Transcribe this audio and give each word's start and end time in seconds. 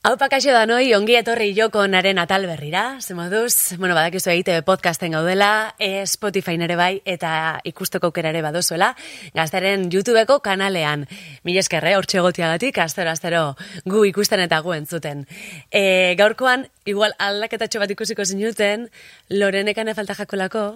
Hau 0.00 0.14
pakaixo 0.16 0.48
da 0.48 0.62
noi, 0.64 0.94
ongi 0.96 1.12
etorri 1.18 1.50
joko 1.52 1.82
naren 1.84 2.16
atal 2.22 2.46
berrira, 2.48 3.02
ze 3.04 3.12
moduz, 3.12 3.76
bueno, 3.76 3.92
badakizu 3.92 4.30
egite 4.32 4.54
podcasten 4.64 5.12
gaudela, 5.12 5.74
e, 5.76 6.06
Spotify 6.08 6.56
nere 6.56 6.78
bai, 6.80 7.02
eta 7.04 7.60
ikusteko 7.68 8.08
kera 8.16 8.30
ere 8.32 8.40
badozuela, 8.40 8.94
gazteren 9.36 9.90
YouTubeko 9.92 10.38
kanalean. 10.40 11.04
Mil 11.44 11.60
eskerre, 11.60 11.98
hortxe 11.98 12.22
egotiagatik, 12.22 12.80
astero, 12.80 13.12
astero, 13.12 13.44
gu 13.84 14.06
ikusten 14.08 14.40
eta 14.40 14.64
gu 14.64 14.72
entzuten. 14.78 15.26
E, 15.68 16.16
gaurkoan, 16.16 16.70
igual 16.88 17.12
aldaketatxo 17.20 17.84
bat 17.84 17.92
ikusiko 17.92 18.24
zinuten, 18.24 18.88
lorenekan 19.28 19.92
falta 19.94 20.16
jakolako, 20.24 20.70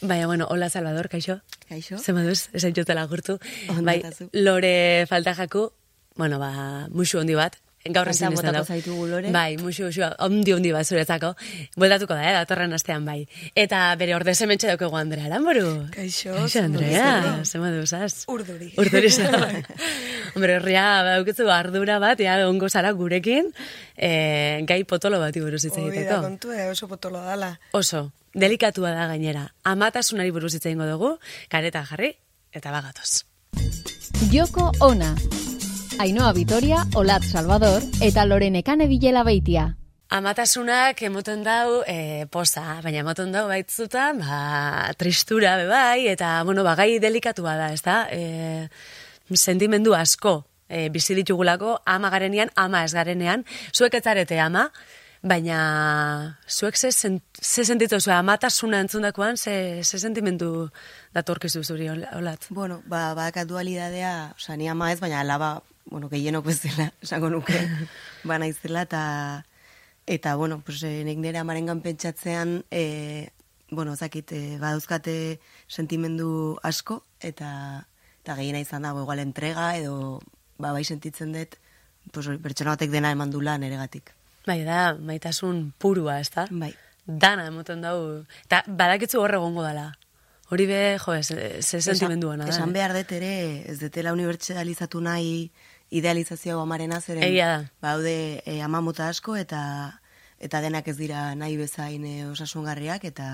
Baina, 0.00 0.24
bueno, 0.24 0.46
hola 0.48 0.70
Salvador, 0.70 1.10
kaixo? 1.12 1.42
Kaixo. 1.68 1.98
Zer 1.98 2.14
moduz, 2.16 2.48
esan 2.56 2.72
jotela 2.72 3.04
gurtu. 3.04 3.36
Bai, 3.84 4.00
lore 4.32 5.04
falta 5.10 5.34
jaku, 5.36 5.74
bueno, 6.16 6.38
ba, 6.40 6.88
musu 6.88 7.20
handi 7.20 7.36
bat, 7.36 7.60
gaur 7.88 8.08
ezin 8.12 8.36
zaitugu, 8.36 9.06
Lore. 9.08 9.30
Bai, 9.32 9.56
musu, 9.56 9.86
musu, 9.88 10.02
ondi, 10.18 10.52
ondi 10.52 10.72
bat 10.72 10.86
zuretzako. 10.86 11.32
Bueltatuko 11.76 12.14
da, 12.14 12.24
eh, 12.28 12.32
datorren 12.34 12.72
astean 12.76 13.04
bai. 13.04 13.26
Eta 13.54 13.94
bere 13.96 14.14
orde 14.14 14.34
sementxe 14.34 14.68
daukegu 14.68 14.96
Andrea 14.96 15.24
Aranboru. 15.26 15.86
Kaixo, 15.94 16.34
Kaixo, 16.34 16.60
Andrea. 16.60 17.40
Zema 17.44 17.70
duzaz? 17.72 18.26
Urduri. 18.28 18.72
Urduri 18.76 19.10
zara. 19.16 19.48
Hombre, 20.34 20.56
horria, 20.58 21.02
baukitzu 21.08 21.48
ardura 21.50 21.98
bat, 21.98 22.20
ja, 22.20 22.36
ongo 22.46 22.68
zara 22.68 22.92
gurekin, 22.92 23.52
eh, 23.96 24.60
gai 24.68 24.84
potolo 24.84 25.18
bat 25.18 25.36
buruz 25.40 25.64
hitz 25.64 25.76
egiteko. 25.76 26.20
kontu, 26.22 26.52
eh, 26.52 26.68
oso 26.70 26.86
potolo 26.88 27.24
dala. 27.24 27.58
Oso, 27.72 28.12
delikatua 28.34 28.92
da 28.92 29.06
gainera. 29.06 29.54
Amatasunari 29.64 30.30
buruz 30.30 30.54
hitz 30.54 30.66
egingo 30.66 30.86
dugu, 30.86 31.18
kareta 31.48 31.84
jarri, 31.88 32.14
eta 32.52 32.70
bagatoz. 32.70 33.24
Joko 34.30 34.70
ona. 34.80 35.14
Ainhoa 35.98 36.32
Vitoria, 36.32 36.84
Olat 36.94 37.22
Salvador 37.24 37.82
eta 38.00 38.24
Lorenekane 38.24 38.86
Bilela 38.88 39.22
Beitia. 39.24 39.66
Amatasunak 40.10 41.00
emoten 41.06 41.42
dau 41.46 41.82
e, 41.86 42.26
poza, 42.32 42.80
baina 42.82 43.02
emoten 43.04 43.30
dau 43.32 43.44
baitzuta, 43.50 44.08
ba, 44.18 44.90
tristura 44.98 45.56
be 45.60 45.66
bai, 45.70 46.06
eta, 46.10 46.40
bueno, 46.44 46.64
ba, 46.66 46.74
gai 46.78 46.98
delikatua 47.02 47.54
da, 47.58 47.68
ez 47.74 47.82
da? 47.84 47.98
E, 48.10 48.68
sentimendu 49.38 49.94
asko 49.94 50.40
e, 50.68 50.88
bizi 50.90 51.14
ditugulako, 51.14 51.76
ama 51.86 52.10
garenean, 52.10 52.50
ama 52.58 52.82
ez 52.88 52.94
garenean, 52.96 53.44
zuek 53.72 53.94
ez 54.00 54.02
zarete 54.02 54.40
ama, 54.42 54.66
baina 55.22 55.60
zuek 56.48 56.74
ze, 56.80 56.90
ze 56.90 57.64
sentitu 57.64 58.00
zuen 58.00 58.16
amatasuna 58.16 58.80
entzundakoan, 58.82 59.36
ze, 59.38 59.82
ze 59.84 59.98
sentimendu 60.02 60.70
datorkizu 61.14 61.62
zuri 61.62 61.86
ol- 61.92 62.08
olat? 62.18 62.48
Bueno, 62.50 62.82
ba, 62.86 63.12
badakat 63.14 63.46
dualidadea, 63.46 64.32
oza, 64.34 64.56
ni 64.56 64.66
ama 64.68 64.90
ez, 64.90 64.98
baina 64.98 65.20
alaba, 65.22 65.60
bueno, 65.86 66.08
gehienok 66.08 66.44
bezala, 66.46 66.92
esango 67.02 67.30
nuke, 67.30 67.60
ba 68.24 68.38
naizela, 68.38 68.82
eta, 68.82 69.46
eta, 70.06 70.34
bueno, 70.36 70.60
pues, 70.64 70.82
eh, 70.82 71.04
nik 71.04 71.18
nire 71.18 71.38
amarengan 71.38 71.80
pentsatzean, 71.80 72.64
e, 72.70 73.30
bueno, 73.70 73.96
zakit, 73.96 74.32
e, 74.32 74.58
badauzkate 74.58 75.40
sentimendu 75.68 76.58
asko, 76.62 77.04
eta, 77.20 77.86
eta 78.22 78.36
gehiena 78.36 78.60
izan 78.60 78.82
dago, 78.82 79.02
igual 79.02 79.22
entrega, 79.22 79.76
edo, 79.76 80.20
ba, 80.58 80.72
bai 80.72 80.84
sentitzen 80.84 81.32
dut, 81.32 81.56
pues, 82.12 82.26
hori, 82.26 82.38
pertsona 82.38 82.76
batek 82.76 82.90
dena 82.90 83.12
eman 83.14 83.30
dula 83.30 83.58
neregatik. 83.58 84.14
Bai, 84.46 84.62
da, 84.64 84.94
maitasun 84.96 85.72
purua, 85.78 86.20
ez 86.20 86.30
da? 86.34 86.46
Bai. 86.50 86.72
Dana 87.06 87.46
emoten 87.48 87.82
dau. 87.82 87.96
Eta 88.44 88.62
badakitzu 88.66 89.20
hor 89.20 89.34
egongo 89.34 89.64
dala. 89.64 89.90
Hori 90.50 90.66
be, 90.66 90.98
jo, 90.98 91.14
ze, 91.22 91.62
ze 91.62 91.80
sentimendu 91.80 92.30
ona 92.30 92.44
da. 92.44 92.50
Esan 92.50 92.70
eh? 92.70 92.74
behar 92.74 92.94
dut 92.94 93.12
ere, 93.14 93.34
ez 93.70 93.78
detela 93.78 94.12
unibertsalizatu 94.16 95.00
nahi 95.00 95.50
idealizazio 95.90 96.60
amarena 96.60 97.00
zeren. 97.00 97.24
Egia 97.26 97.48
da. 97.48 97.58
Baude 97.82 98.42
e, 98.46 98.60
ama 98.62 98.80
mota 98.80 99.08
asko 99.08 99.36
eta 99.36 99.62
eta 100.40 100.60
denak 100.64 100.88
ez 100.88 100.96
dira 100.96 101.34
nahi 101.34 101.56
bezain 101.60 102.04
e, 102.06 102.14
osasungarriak 102.30 103.04
eta 103.04 103.30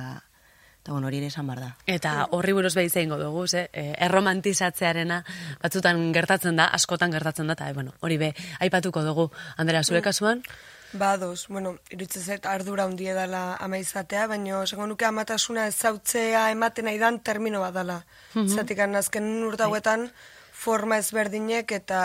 eta 0.86 0.92
bueno, 0.92 1.08
hori 1.08 1.18
ere 1.18 1.26
esan 1.32 1.48
behar 1.50 1.58
da. 1.58 1.68
Eta 1.90 2.10
horri 2.30 2.52
buruz 2.54 2.76
behiz 2.78 2.92
egingo 2.94 3.16
dugu, 3.18 3.48
ze, 3.48 3.64
eh, 3.72 3.96
erromantizatzearena 4.06 5.16
batzutan 5.58 6.12
gertatzen 6.14 6.60
da, 6.60 6.68
askotan 6.78 7.10
gertatzen 7.10 7.50
da, 7.50 7.56
eta, 7.58 7.70
eh, 7.70 7.74
bueno, 7.74 7.94
hori 8.06 8.18
be, 8.20 8.28
aipatuko 8.60 9.02
dugu. 9.02 9.24
Andrea, 9.56 9.82
zure 9.82 10.00
kasuan? 10.00 10.44
Badoz, 10.92 11.48
bueno, 11.48 11.74
iruditzen 11.90 12.22
zait 12.22 12.46
ardura 12.46 12.84
handie 12.86 13.14
dala 13.18 13.56
ama 13.58 13.80
izatea, 13.82 14.28
baina 14.30 14.62
esango 14.62 14.86
nuke 14.86 15.04
amatasuna 15.04 15.66
ezautzea 15.66 16.52
ematen 16.52 16.86
nahi 16.86 17.02
dan 17.02 17.18
termino 17.18 17.60
bat 17.60 17.74
dala. 17.74 18.04
Zatik 18.46 18.78
azken 18.78 19.42
urtauetan 19.42 20.12
forma 20.56 20.98
ezberdinek 21.02 21.72
eta 21.76 22.00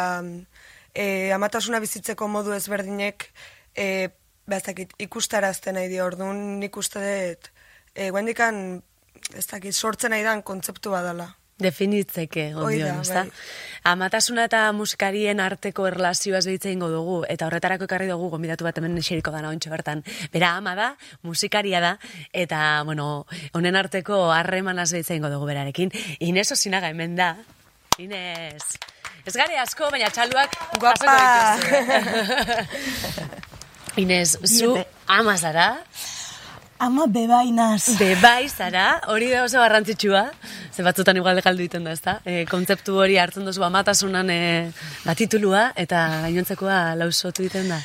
e, 0.93 1.31
amatasuna 1.31 1.79
bizitzeko 1.83 2.27
modu 2.27 2.53
ezberdinek 2.55 3.29
e, 3.75 4.09
bazakit, 4.51 4.95
ikustarazten 4.99 5.77
nahi 5.77 5.91
dio, 5.91 6.05
orduan 6.05 6.59
nik 6.59 6.77
uste 6.77 7.01
dut, 7.01 7.51
e, 7.95 8.09
guendikan, 8.11 8.81
ez 9.37 9.45
dakit, 9.47 9.75
sortzen 9.75 10.11
nahi 10.15 10.25
dan 10.27 10.43
kontzeptu 10.43 10.91
bat 10.93 11.07
dala. 11.07 11.31
Definitzeke, 11.61 12.47
ondion, 12.57 12.87
da, 12.97 13.01
ezta? 13.05 13.21
bai. 13.27 13.43
Amatasuna 13.91 14.47
eta 14.49 14.63
musikarien 14.73 15.39
arteko 15.39 15.85
erlazioaz 15.85 16.41
behitze 16.47 16.73
ingo 16.73 16.89
dugu, 16.89 17.19
eta 17.29 17.45
horretarako 17.45 17.85
ekarri 17.85 18.09
dugu 18.09 18.31
gomidatu 18.33 18.65
bat 18.65 18.81
hemen 18.81 18.97
eseriko 18.97 19.33
dana 19.33 19.53
ontsa 19.53 19.69
bertan. 19.69 20.01
Bera 20.33 20.55
ama 20.57 20.73
da, 20.75 20.89
musikaria 21.21 21.81
da, 21.83 21.95
eta, 22.33 22.81
bueno, 22.89 23.27
honen 23.53 23.77
arteko 23.77 24.23
harremanaz 24.33 24.89
behitze 24.95 25.21
ingo 25.21 25.29
dugu 25.29 25.49
berarekin. 25.53 25.93
Inez 26.19 26.49
Osinaga 26.57 26.89
hemen 26.89 27.15
da. 27.19 27.35
Inez. 28.01 28.63
Ez 29.21 29.35
gare 29.37 29.59
asko, 29.61 29.91
baina 29.93 30.09
txaluak 30.09 30.55
Guapa! 30.81 31.13
eh? 31.61 32.65
Inez, 34.01 34.39
zu 34.47 34.73
ama 35.05 35.37
zara, 35.37 35.67
Ama 36.81 37.05
bebainaz. 37.05 37.93
Bebai 37.99 38.49
zara, 38.49 38.85
hori 39.13 39.27
da 39.29 39.43
oso 39.45 39.61
garrantzitsua, 39.61 40.23
ze 40.73 40.81
batzutan 40.81 41.19
igual 41.21 41.37
galdu 41.45 41.61
egiten 41.61 41.85
da, 41.85 41.93
ezta? 41.93 42.15
E, 42.25 42.41
kontzeptu 42.49 42.97
hori 43.03 43.19
hartzen 43.21 43.45
duzu 43.45 43.61
amatasunan 43.67 44.33
e, 44.33 44.41
batitulua, 45.05 45.67
eta 45.77 46.01
gainontzekoa 46.23 46.79
lausotu 46.97 47.45
egiten 47.45 47.69
da. 47.69 47.77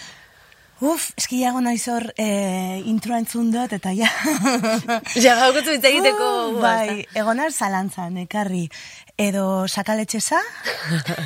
Uf, 0.76 1.10
eski 1.16 1.38
jago 1.40 1.62
naiz 1.64 1.86
hor 1.88 2.04
eh, 2.20 2.82
introa 2.84 3.16
entzun 3.22 3.48
dut, 3.48 3.72
eta 3.72 3.94
ja. 3.96 4.10
Ja, 5.24 5.32
gaukotzu 5.40 5.72
hitz 5.72 5.84
egiteko, 5.88 6.26
Uh, 6.50 6.58
bai, 6.60 7.06
egonar 7.16 7.52
zalantzan, 7.52 8.18
ekarri. 8.26 8.66
Edo 9.16 9.64
sakaletxeza, 9.64 10.42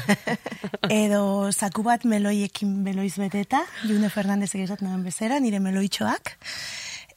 edo 1.02 1.50
zaku 1.50 1.82
bat 1.82 2.04
meloiekin 2.06 2.70
meloiz 2.84 3.16
beteta, 3.18 3.64
June 3.82 4.10
Fernandez 4.14 4.52
egizatzen 4.54 4.86
nahen 4.86 5.02
bezera, 5.02 5.40
nire 5.42 5.58
meloitxoak, 5.58 6.36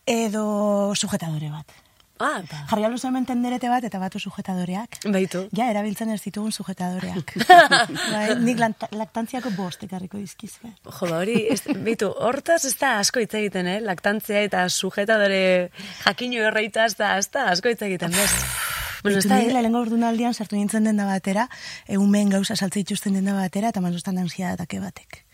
edo 0.10 0.44
sujetadore 0.98 1.52
bat. 1.54 1.78
Ah, 2.24 2.42
ba. 2.46 2.60
Jarri 2.70 2.86
aluzo 2.88 3.10
hemen 3.10 3.26
tenderete 3.26 3.70
bat 3.70 3.86
eta 3.86 4.00
batu 4.00 4.20
sujetadoreak. 4.22 5.00
Baitu. 5.14 5.44
Ja, 5.58 5.68
erabiltzen 5.70 6.10
ez 6.14 6.22
ditugun 6.24 6.54
sujetadoreak. 6.56 7.34
bai, 8.14 8.26
nik 8.42 8.62
laktantziako 8.98 9.52
bost 9.58 9.84
ekarriko 9.86 10.22
dizkizue. 10.22 10.72
Jo, 10.86 11.10
ba, 11.10 11.20
hori, 11.20 11.40
ez, 11.54 11.62
bitu, 11.86 12.10
hortaz 12.14 12.64
ez 12.70 12.76
da 12.80 12.96
asko 13.02 13.22
hitz 13.22 13.34
egiten, 13.42 13.70
eh? 13.70 13.82
Laktantzia 13.84 14.46
eta 14.46 14.66
sujetadore 14.70 15.44
jakino 16.06 16.46
erreitaz 16.50 16.94
da, 17.02 17.18
ez 17.18 17.28
da 17.34 17.50
asko 17.54 17.74
hitz 17.74 17.82
egiten, 17.90 18.14
bez? 18.16 18.32
Bueno, 19.04 19.20
da, 19.22 19.42
Itu 19.44 19.52
lehengo 19.54 19.80
ordunaldian 19.84 20.34
sartu 20.34 20.56
nintzen 20.56 20.86
denda 20.88 21.06
batera, 21.06 21.50
egumen 21.88 22.30
gauza 22.30 22.56
saltze 22.56 22.80
itxusten 22.80 23.14
denda 23.14 23.34
batera, 23.36 23.70
eta 23.70 23.82
mazustan 23.84 24.18
ansiadatake 24.18 24.80
batek. 24.80 25.26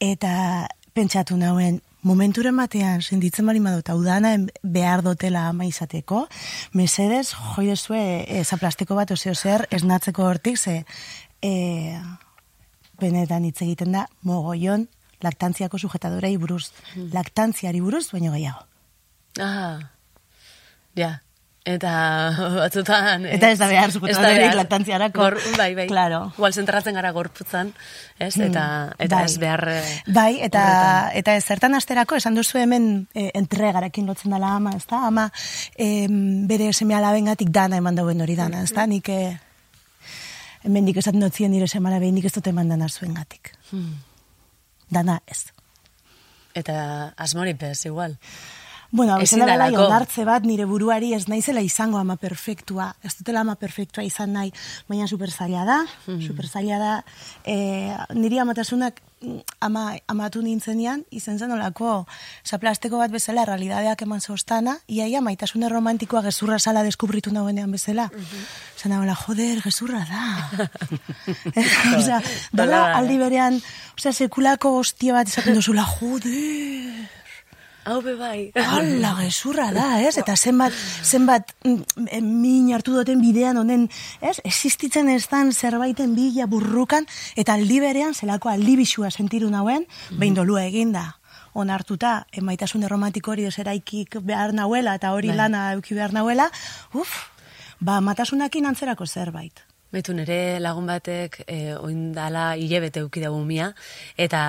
Eta 0.00 0.68
pentsatu 0.94 1.36
nauen, 1.36 1.80
momenturen 2.06 2.56
batean 2.56 3.02
senditzen 3.02 3.46
bali 3.46 3.58
madut, 3.60 3.88
hau 3.90 3.98
dana 4.04 4.34
en- 4.34 4.50
behar 4.62 5.02
dotela 5.02 5.48
ama 5.48 5.66
izateko, 5.66 6.28
mesedez, 6.72 7.32
joidezue, 7.56 8.26
ezaplasteko 8.40 8.94
bat, 8.94 9.10
ozeo 9.10 9.34
zer, 9.34 9.66
esnatzeko 9.74 10.22
hortik, 10.28 10.58
ze, 10.58 10.84
e, 11.42 11.98
benetan 13.00 13.44
hitz 13.44 13.60
egiten 13.62 13.90
da, 13.92 14.06
mogoion, 14.22 14.86
laktantziako 15.24 15.78
sujetadorei 15.78 16.36
buruz, 16.36 16.70
laktantziari 16.94 17.80
buruz, 17.80 18.10
baino 18.12 18.30
gehiago. 18.32 18.66
Ah, 19.40 19.90
ja. 20.94 21.23
Eta 21.64 21.90
batzutan... 22.60 23.24
Eta 23.24 23.48
ez 23.54 23.58
da 23.58 23.66
behar 23.70 23.88
ez 23.88 24.16
da 24.18 24.28
behar. 24.28 24.54
laktantziarako. 24.58 25.16
Gor, 25.22 25.36
bai, 25.56 25.70
bai. 25.78 25.86
Claro. 25.88 26.18
Igual 26.36 26.52
zentratzen 26.52 26.92
gara 26.98 27.10
gorputzan, 27.16 27.70
ez? 28.20 28.34
Eta, 28.36 28.64
eta 29.00 29.16
Bai. 29.22 29.24
ez 29.30 29.38
behar... 29.40 29.62
eh, 29.72 29.94
Bai, 30.06 30.34
eta, 30.44 30.60
horretan. 30.60 31.16
eta 31.22 31.36
ez 31.40 31.44
zertan 31.48 31.74
asterako, 31.78 32.18
esan 32.20 32.36
duzu 32.36 32.58
hemen 32.60 32.90
e, 33.16 33.30
entregarekin 33.40 34.04
lotzen 34.06 34.36
dela 34.36 34.50
ama, 34.58 34.74
ez 34.76 34.84
da? 34.90 35.06
Ama 35.08 35.30
em, 35.80 36.44
bere 36.50 36.68
seme 36.76 36.98
alabengatik 36.98 37.48
dana 37.48 37.80
eman 37.80 37.96
dauen 37.96 38.20
hori 38.20 38.36
dana, 38.36 38.60
ez 38.68 38.74
da? 38.76 38.84
Nik 38.86 39.08
e, 39.08 39.20
hemen 40.68 40.84
dik 40.84 41.00
esaten 41.00 41.24
dutzien 41.24 41.50
nire 41.52 41.66
seme 41.68 41.88
alabein 41.88 42.14
nik 42.14 42.28
ez 42.28 42.34
dut 42.36 42.46
eman 42.52 42.68
dana 42.68 42.90
zuen 42.92 43.14
gatik. 43.16 43.54
Hmm. 43.70 44.02
Dana 44.92 45.16
ez. 45.26 45.46
Eta 46.54 47.14
asmori 47.16 47.56
bez, 47.58 47.86
igual. 47.88 48.18
Bueno, 48.94 49.16
Ezin 49.18 49.40
izan 49.40 49.48
dela 49.50 49.64
delako. 49.66 49.88
onartze 49.88 50.22
bat 50.24 50.44
nire 50.46 50.64
buruari 50.70 51.08
ez 51.16 51.24
naizela 51.26 51.60
izango 51.66 51.98
ama 51.98 52.14
perfektua. 52.16 52.92
Ez 53.02 53.16
dutela 53.18 53.40
ama 53.42 53.56
perfektua 53.58 54.04
izan 54.06 54.30
nahi, 54.36 54.52
baina 54.88 55.08
super 55.10 55.30
zaila 55.34 55.64
da, 55.66 55.80
Hmm. 56.06 56.20
super 56.22 56.46
zaila 56.46 56.78
da. 56.78 56.92
E, 57.44 57.56
niri 58.14 58.38
amatasunak 58.38 59.00
mm, 59.20 59.40
ama, 59.66 59.96
amatu 60.06 60.42
nintzenean, 60.42 61.02
izen 61.10 61.38
zen 61.42 61.50
olako, 61.56 62.04
oza, 62.44 62.58
plastiko 62.62 62.98
bat 63.02 63.10
bezala, 63.10 63.44
realidadeak 63.44 64.02
eman 64.06 64.20
zostana, 64.22 64.76
iaia 64.86 65.20
maitasune 65.20 65.68
romantikoa 65.68 66.22
gezurra 66.28 66.60
sala 66.62 66.84
deskubritu 66.86 67.32
nagoenean 67.34 67.72
bezala. 67.74 68.06
Zan 68.78 68.92
nagoela, 68.94 69.16
joder, 69.26 69.58
gezurra 69.64 70.04
da. 70.06 70.22
Osa, 71.98 72.22
dola 72.52 72.64
Dola, 72.64 72.80
eh? 72.92 72.96
aldi 73.00 73.18
berean, 73.18 73.58
oza, 73.98 74.12
sekulako 74.12 74.76
hostia 74.78 75.14
bat 75.18 75.26
esaten 75.34 75.54
duzula, 75.58 75.82
joder, 75.98 77.08
Hau 77.84 78.00
be 78.00 78.14
bai. 78.16 78.50
Hala, 78.56 79.10
gezurra 79.18 79.68
da, 79.76 80.00
ez? 80.00 80.16
Eta 80.20 80.36
zenbat, 80.36 80.72
zenbat 81.02 81.52
mm, 81.64 82.06
em, 82.16 82.30
min 82.40 82.70
hartu 82.72 82.94
duten 82.96 83.20
bidean 83.20 83.60
honen, 83.60 83.88
ez? 84.24 84.38
Existitzen 84.44 85.10
ez 85.12 85.26
dan 85.28 85.52
zerbaiten 85.52 86.14
bila 86.16 86.46
burrukan, 86.48 87.04
eta 87.36 87.58
aldi 87.58 87.82
berean, 87.84 88.14
zelako 88.14 88.48
aldi 88.48 88.78
bisua 88.80 89.10
sentiru 89.10 89.50
nauen, 89.52 89.84
behin 90.16 90.34
dolua 90.40 90.64
eginda 90.64 91.10
onartuta, 91.54 92.24
emaitasun 92.34 92.82
erromantiko 92.82 93.30
hori 93.30 93.44
deseraikik 93.46 94.18
behar 94.26 94.52
nauela, 94.56 94.96
eta 94.98 95.12
hori 95.14 95.30
lana 95.30 95.68
euki 95.76 95.94
behar 95.94 96.12
nauela, 96.16 96.48
uf, 96.92 97.12
ba, 97.78 98.00
matasunakin 98.00 98.66
antzerako 98.66 99.06
zerbait. 99.06 99.62
Betu 99.94 100.14
nere 100.16 100.58
lagun 100.58 100.88
batek 100.90 101.36
e, 101.46 101.76
oindala 101.78 102.56
hilebete 102.58 103.04
euki 103.04 103.20
da 103.22 103.30
umia, 103.30 103.68
eta 104.18 104.40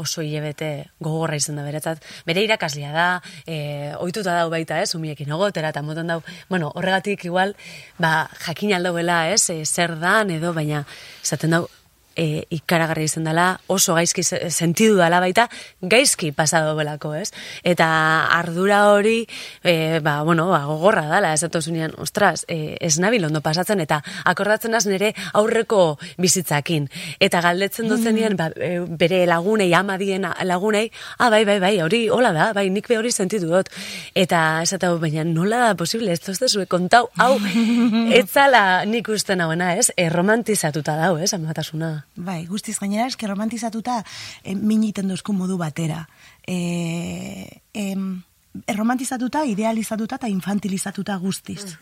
oso 0.00 0.24
hilebete 0.24 0.70
gogorra 1.04 1.36
izan 1.36 1.60
da 1.60 1.64
beretzat. 1.66 2.00
Bere 2.24 2.44
irakaslia 2.46 2.92
da, 2.94 3.08
e, 3.44 3.92
oituta 4.00 4.32
dau 4.38 4.48
baita, 4.54 4.80
ez, 4.80 4.94
umiekin 4.96 5.34
egotera, 5.36 5.74
eta 5.74 5.84
moton 5.84 6.08
dau, 6.08 6.20
bueno, 6.48 6.72
horregatik 6.72 7.26
igual, 7.28 7.52
ba, 8.00 8.30
jakin 8.46 8.72
aldauela, 8.78 9.26
ez, 9.34 9.42
e, 9.52 9.60
zer 9.66 9.98
dan 10.00 10.32
edo, 10.32 10.54
baina, 10.56 10.86
esaten 11.20 11.58
dau, 11.58 11.66
e, 12.16 12.44
ikaragarri 12.54 13.04
izan 13.08 13.24
dela, 13.24 13.60
oso 13.66 13.94
gaizki 13.94 14.22
se- 14.22 14.50
sentidu 14.50 14.96
dela 14.96 15.20
baita, 15.20 15.48
gaizki 15.80 16.32
pasado 16.32 16.74
belako, 16.76 17.14
ez? 17.14 17.30
Eta 17.62 18.26
ardura 18.38 18.90
hori, 18.92 19.26
e, 19.62 20.00
ba, 20.00 20.22
bueno, 20.22 20.48
ba, 20.48 20.64
gogorra 20.64 21.06
dala, 21.08 21.32
ez 21.34 21.40
dut 21.42 21.56
ostras, 21.98 22.44
e, 22.48 22.76
ez 22.80 22.98
nabil 22.98 23.24
ondo 23.24 23.40
pasatzen, 23.40 23.80
eta 23.80 24.02
akordatzen 24.24 24.74
az 24.74 24.86
nire 24.86 25.14
aurreko 25.32 25.98
bizitzakin. 26.18 26.88
Eta 27.20 27.40
galdetzen 27.40 27.88
duzenien, 27.88 28.36
ba, 28.36 28.50
e, 28.56 28.80
bere 28.80 29.24
lagunei, 29.26 29.72
amadien 29.74 30.26
lagunei, 30.44 30.90
ah, 31.18 31.30
bai, 31.30 31.44
bai, 31.44 31.58
bai, 31.60 31.80
hori, 31.82 32.08
hola 32.08 32.32
da, 32.32 32.52
bai, 32.52 32.68
nik 32.70 32.88
be 32.88 32.98
hori 32.98 33.12
sentitu 33.12 33.48
dut. 33.50 33.70
Eta 34.14 34.62
ez 34.62 34.74
baina 35.00 35.24
nola 35.24 35.68
da 35.68 35.74
posible, 35.74 36.12
ez 36.12 36.20
tozte 36.20 36.48
zue 36.48 36.66
kontau, 36.66 37.08
hau, 37.16 37.38
etzala 38.20 38.84
nik 38.84 39.08
usten 39.08 39.40
hauena, 39.40 39.74
ez? 39.74 39.90
Erromantizatuta 39.96 40.96
dau, 40.96 41.16
ez, 41.18 41.32
amatasuna. 41.34 42.03
Bai, 42.16 42.44
guztiz 42.46 42.78
gainera, 42.78 43.08
eske 43.10 43.26
romantizatuta 43.26 44.02
e, 44.42 44.54
miniten 44.54 45.08
dozku 45.10 45.34
modu 45.34 45.58
batera. 45.58 46.04
E, 46.46 47.60
em, 47.74 48.22
erromantizatuta, 48.66 49.44
idealizatuta 49.50 50.18
eta 50.20 50.30
infantilizatuta 50.30 51.16
guztiz. 51.18 51.76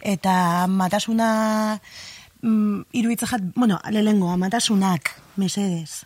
Eta 0.00 0.66
matasuna 0.70 1.30
mm, 2.42 2.82
iruditzen 2.92 3.32
jat, 3.32 3.48
bueno, 3.56 3.80
lehengo, 3.90 4.30
amatasunak, 4.30 5.10
mesedez. 5.36 6.04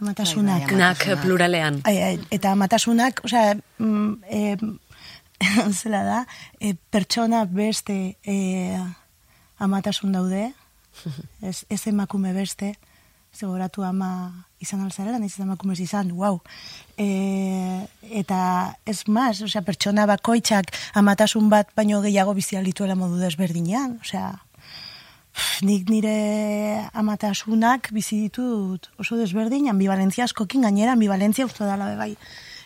Amatasunak. 0.00 0.64
Bai, 0.64 0.76
bai, 0.76 0.78
Nak 0.80 1.22
pluralean. 1.22 1.80
Ai, 1.84 1.96
ai, 2.02 2.14
eta 2.32 2.52
amatasunak, 2.52 3.24
osea, 3.24 3.56
mm, 3.78 4.12
e, 4.28 4.56
zela 5.80 6.04
da, 6.04 6.24
e, 6.60 6.74
pertsona 6.90 7.44
beste 7.44 8.16
e, 8.24 8.36
amatasun 9.60 10.12
daude, 10.12 10.50
ez, 11.48 11.64
ez 11.68 11.82
emakume 11.86 12.32
beste, 12.36 12.74
zegoratu 13.34 13.84
ama 13.86 14.44
izan 14.60 14.82
alzarela, 14.84 15.18
nahiz 15.18 15.36
ez 15.38 15.44
emakumez 15.44 15.78
izan, 15.80 16.10
wow. 16.12 16.40
E, 16.98 17.86
eta 18.20 18.40
ez 18.84 19.02
maz, 19.08 19.40
osea, 19.46 19.62
pertsona 19.64 20.06
bakoitzak 20.10 20.74
amatasun 20.98 21.48
bat 21.52 21.70
baino 21.76 22.02
gehiago 22.04 22.34
bizialituela 22.36 22.98
modu 22.98 23.20
desberdinean, 23.22 23.98
osea, 24.02 24.34
nik 25.62 25.88
nire 25.88 26.88
amatasunak 26.92 27.92
bizi 27.94 28.18
ditut 28.26 28.90
oso 29.00 29.16
desberdin, 29.16 29.70
ambivalentzia 29.70 30.26
askokin 30.26 30.66
gainera, 30.66 30.96
ambivalentzia 30.98 31.46
uste 31.46 31.64
dala 31.64 31.92
be 31.94 32.14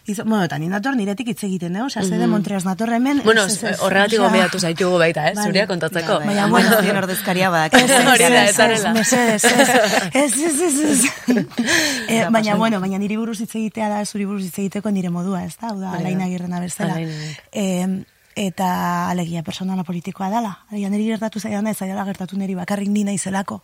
bai. 0.05 0.13
Izo, 0.13 0.25
bueno, 0.25 0.45
eta 0.45 0.59
nien 0.59 0.71
dator 0.71 0.97
niretik 0.97 1.29
hitz 1.29 1.43
egiten, 1.45 1.77
eh? 1.77 1.83
Osea, 1.83 2.03
mm 2.03 2.19
de 2.21 2.27
Montreas 2.27 2.65
nator 2.65 2.93
hemen. 2.93 3.23
Bueno, 3.25 3.43
horregatik 3.43 4.19
osea, 4.19 4.29
gombidatu 4.29 4.59
zaitugu 4.61 4.99
baita, 4.99 5.29
eh? 5.31 5.35
Bai. 5.35 5.45
Zuria 5.47 5.67
kontatzeko. 5.67 6.19
Bai, 6.19 6.27
Baina, 6.27 6.47
bueno, 6.49 6.69
bueno. 6.69 6.83
zien 6.83 6.97
ordezkaria 6.97 7.51
badak. 7.51 7.75
Ez, 7.75 7.91
ez, 7.91 9.45
ez, 10.15 10.39
ez 10.39 10.61
ez, 10.61 10.81
ez. 10.81 11.05
Eh, 12.09 12.27
baina, 12.31 12.55
bueno, 12.57 12.81
baina 12.81 12.99
niri 12.99 13.17
buruz 13.17 13.41
hitz 13.41 13.55
egitea 13.55 13.89
da, 13.89 14.05
zuri 14.05 14.25
buruz 14.25 14.45
hitz 14.45 14.59
egiteko 14.59 14.91
nire 14.91 15.11
modua, 15.11 15.45
ez 15.45 15.57
da? 15.61 15.69
Hau 15.69 15.79
da, 15.81 15.91
Bai, 15.91 16.01
alain 16.01 16.19
bai. 16.19 16.29
agirrena 16.29 16.61
bezala. 16.61 16.99
Eh, 17.53 18.05
eta 18.37 19.09
alegia 19.11 19.43
personala 19.43 19.85
politikoa 19.85 20.29
dala. 20.31 20.59
Alegia 20.71 20.91
niri 20.91 21.07
gertatu 21.07 21.41
zaidana, 21.41 21.71
ez 21.71 21.79
zaidala 21.79 22.05
gertatu 22.05 22.37
niri 22.39 22.55
bakarrik 22.55 22.89
ni 22.91 23.05
naizelako. 23.05 23.63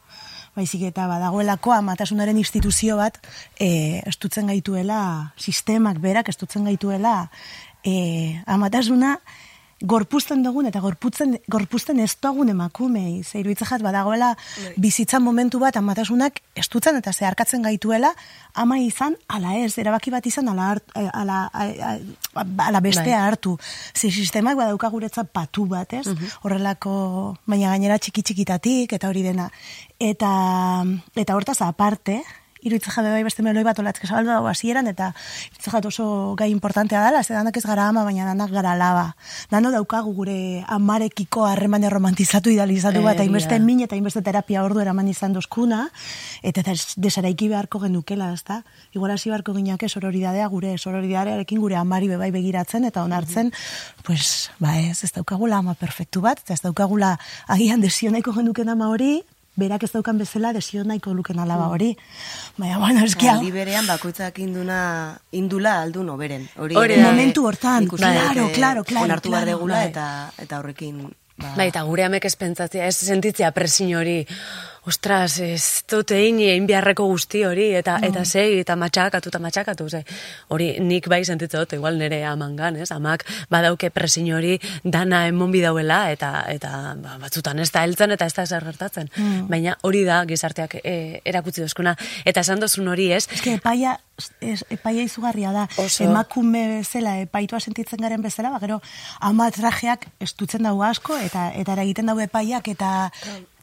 Baizik 0.57 0.83
eta 0.89 1.07
badagoelako 1.07 1.73
amatasunaren 1.77 2.39
instituzio 2.41 2.97
bat 2.99 3.21
e, 3.59 4.03
estutzen 4.11 4.51
gaituela, 4.51 5.33
sistemak 5.39 6.01
berak 6.03 6.29
estutzen 6.33 6.67
gaituela 6.67 7.31
e, 7.87 8.41
amatasuna 8.47 9.19
gorpuzten 9.81 10.43
dugun 10.45 10.67
eta 10.69 10.81
gorputzen, 10.81 11.39
gorpuzten 11.49 12.01
ez 12.05 12.13
dugun 12.21 12.51
emakumei. 12.53 13.23
Ze 13.25 13.41
iruditzen 13.41 13.83
badagoela 13.83 14.35
bizitza 14.77 15.21
momentu 15.21 15.59
bat 15.59 15.77
amatasunak 15.77 16.41
estutzen 16.55 16.97
eta 16.97 17.13
zeharkatzen 17.13 17.63
gaituela 17.63 18.13
ama 18.55 18.79
izan 18.79 19.17
ala 19.29 19.57
ez, 19.57 19.79
erabaki 19.79 20.11
bat 20.11 20.27
izan 20.27 20.49
ala, 20.49 20.71
hart, 20.75 20.85
eh, 20.95 21.09
ala, 21.13 21.49
ala, 21.53 21.95
ala 22.67 22.81
bestea 22.81 23.19
Bai. 23.19 23.27
hartu. 23.31 23.57
Ze 23.95 24.11
sistemak 24.11 24.57
badauka 24.57 24.89
guretzat 24.89 25.31
patu 25.33 25.67
bat, 25.67 25.93
ez? 25.93 26.07
Horrelako, 26.43 27.37
baina 27.47 27.71
gainera 27.71 27.99
txiki 27.99 28.23
txikitatik 28.23 28.93
eta 28.93 29.09
hori 29.09 29.23
dena. 29.23 29.51
Eta, 29.99 30.85
eta 31.15 31.35
hortaz 31.37 31.61
aparte, 31.63 32.23
iruditzen 32.63 32.93
jabe 32.93 33.11
bai 33.11 33.23
beste 33.25 33.43
meloi 33.43 33.65
bat 33.65 33.79
olatzke 33.79 34.07
zabaldu 34.07 34.31
dago 34.31 34.49
hasieran 34.51 34.87
eta 34.91 35.13
iruditzen 35.15 35.73
jat 35.73 35.87
oso 35.87 36.35
gai 36.37 36.51
importantea 36.51 37.05
dela, 37.05 37.23
ze 37.23 37.35
danak 37.35 37.57
ez 37.57 37.65
gara 37.65 37.89
ama, 37.89 38.05
baina 38.05 38.27
danak 38.27 38.51
gara 38.51 38.75
laba. 38.77 39.17
Dano 39.51 39.71
daukagu 39.71 40.13
gure 40.15 40.65
amarekiko 40.69 41.47
harremane 41.47 41.91
romantizatu 41.91 42.51
idealizatu 42.51 43.03
bat, 43.03 43.21
hainbeste 43.21 43.59
min 43.61 43.81
eta 43.81 43.97
hainbeste 43.97 44.23
terapia 44.23 44.65
ordu 44.65 44.81
eraman 44.81 45.09
izan 45.09 45.33
dozkuna, 45.33 45.89
eta 46.43 46.63
desaraiki 46.97 47.49
beharko 47.49 47.81
genukela, 47.81 48.33
ez 48.33 48.45
da? 48.45 48.63
Igual 48.95 49.13
hasi 49.13 49.31
beharko 49.31 49.55
gineake 49.55 49.89
sororidadea 49.89 50.47
gure, 50.49 50.77
sororidadearekin 50.79 51.61
gure 51.61 51.77
amari 51.77 52.09
bebai 52.09 52.31
begiratzen 52.31 52.85
eta 52.85 53.05
onartzen, 53.05 53.53
pues, 54.05 54.51
ba 54.59 54.77
ez, 54.79 55.03
ez 55.05 55.13
daukagula 55.13 55.59
ama 55.59 55.75
perfektu 55.75 56.21
bat, 56.21 56.41
eta 56.45 56.55
ez 56.55 56.63
daukagula 56.63 57.17
agian 57.49 57.81
desio 57.81 58.11
nahiko 58.11 58.33
genuken 58.37 58.69
ama 58.69 58.91
hori, 58.91 59.21
berak 59.57 59.83
ez 59.85 59.93
daukan 59.93 60.19
bezala 60.19 60.53
desio 60.53 60.85
nahiko 60.85 61.13
luken 61.15 61.39
alaba 61.39 61.69
hori. 61.69 61.97
Baina, 62.57 62.79
bueno, 62.79 63.05
eski 63.05 63.29
hau, 63.29 63.39
Aldi 63.39 63.51
berean 63.53 63.87
bakoitzak 63.87 64.39
induna, 64.39 65.19
indula 65.33 65.81
aldun 65.83 66.09
oberen. 66.11 66.49
Hori 66.57 66.77
Hori. 66.77 67.01
Momentu 67.03 67.47
hortan, 67.47 67.87
claro, 67.87 68.51
claro, 68.55 68.85
claro, 68.85 69.05
Onartu 69.05 69.31
behar 69.31 69.45
claro, 69.45 69.59
degula 69.59 69.83
bai. 69.83 69.89
eta, 69.89 70.07
eta 70.39 70.61
horrekin... 70.61 71.11
Ba, 71.41 71.55
Bai, 71.57 71.71
eta 71.71 71.81
gure 71.89 72.05
amek 72.05 72.27
ez 72.29 72.35
pentsatzea, 72.37 72.85
ez 72.85 72.97
sentitzea 73.01 73.49
presin 73.57 73.95
hori, 73.97 74.27
ostras, 74.87 75.39
ez 75.45 75.85
dute 75.91 76.17
egin 76.17 76.41
egin 76.45 76.67
beharreko 76.69 77.05
guzti 77.11 77.43
hori, 77.45 77.69
eta 77.77 77.99
eta 78.07 78.25
sei, 78.25 78.61
eta 78.63 78.77
matxakatu, 78.81 79.29
eta 79.29 79.41
matxakatu, 79.43 79.89
ze, 79.91 80.03
hori 80.49 80.71
nik 80.81 81.09
bai 81.09 81.21
sentitzen 81.25 81.61
dut, 81.61 81.75
igual 81.77 81.99
nire 82.01 82.23
amangan, 82.25 82.77
ez, 82.81 82.91
amak 82.95 83.27
badauke 83.53 83.91
presin 83.91 84.31
hori 84.35 84.57
dana 84.85 85.27
emon 85.29 85.53
bidauela, 85.53 86.01
eta, 86.13 86.33
eta 86.49 86.95
ba, 87.03 87.19
batzutan 87.21 87.61
ez 87.61 87.71
da 87.73 87.85
heltzen, 87.85 88.17
eta 88.17 88.27
ez 88.27 88.35
da 88.37 88.47
zer 88.47 88.65
gertatzen. 88.65 89.11
Baina 89.51 89.77
hori 89.83 90.05
da 90.09 90.23
gizarteak 90.29 90.79
e, 90.83 91.21
erakutsi 91.25 91.65
dozkuna, 91.65 91.97
eta 92.25 92.41
esan 92.41 92.61
dozun 92.61 92.89
hori, 92.89 93.11
ez, 93.13 93.27
eske 93.37 93.59
epaia, 93.59 93.99
es, 94.41 94.63
epaia 94.71 95.05
izugarria 95.05 95.53
da. 95.53 95.67
Oso. 95.77 96.05
Emakume 96.05 96.67
bezala, 96.79 97.19
epaitua 97.27 97.61
sentitzen 97.61 98.01
garen 98.01 98.25
bezala, 98.25 98.53
ba, 98.55 98.61
gero, 98.65 98.81
ama 99.21 99.51
trajeak 99.53 100.09
estutzen 100.21 100.65
dago 100.65 100.85
asko, 100.87 101.19
eta 101.21 101.51
eta 101.57 101.77
egiten 101.83 102.09
dago 102.09 102.25
epaiak, 102.25 102.69
eta 102.73 103.11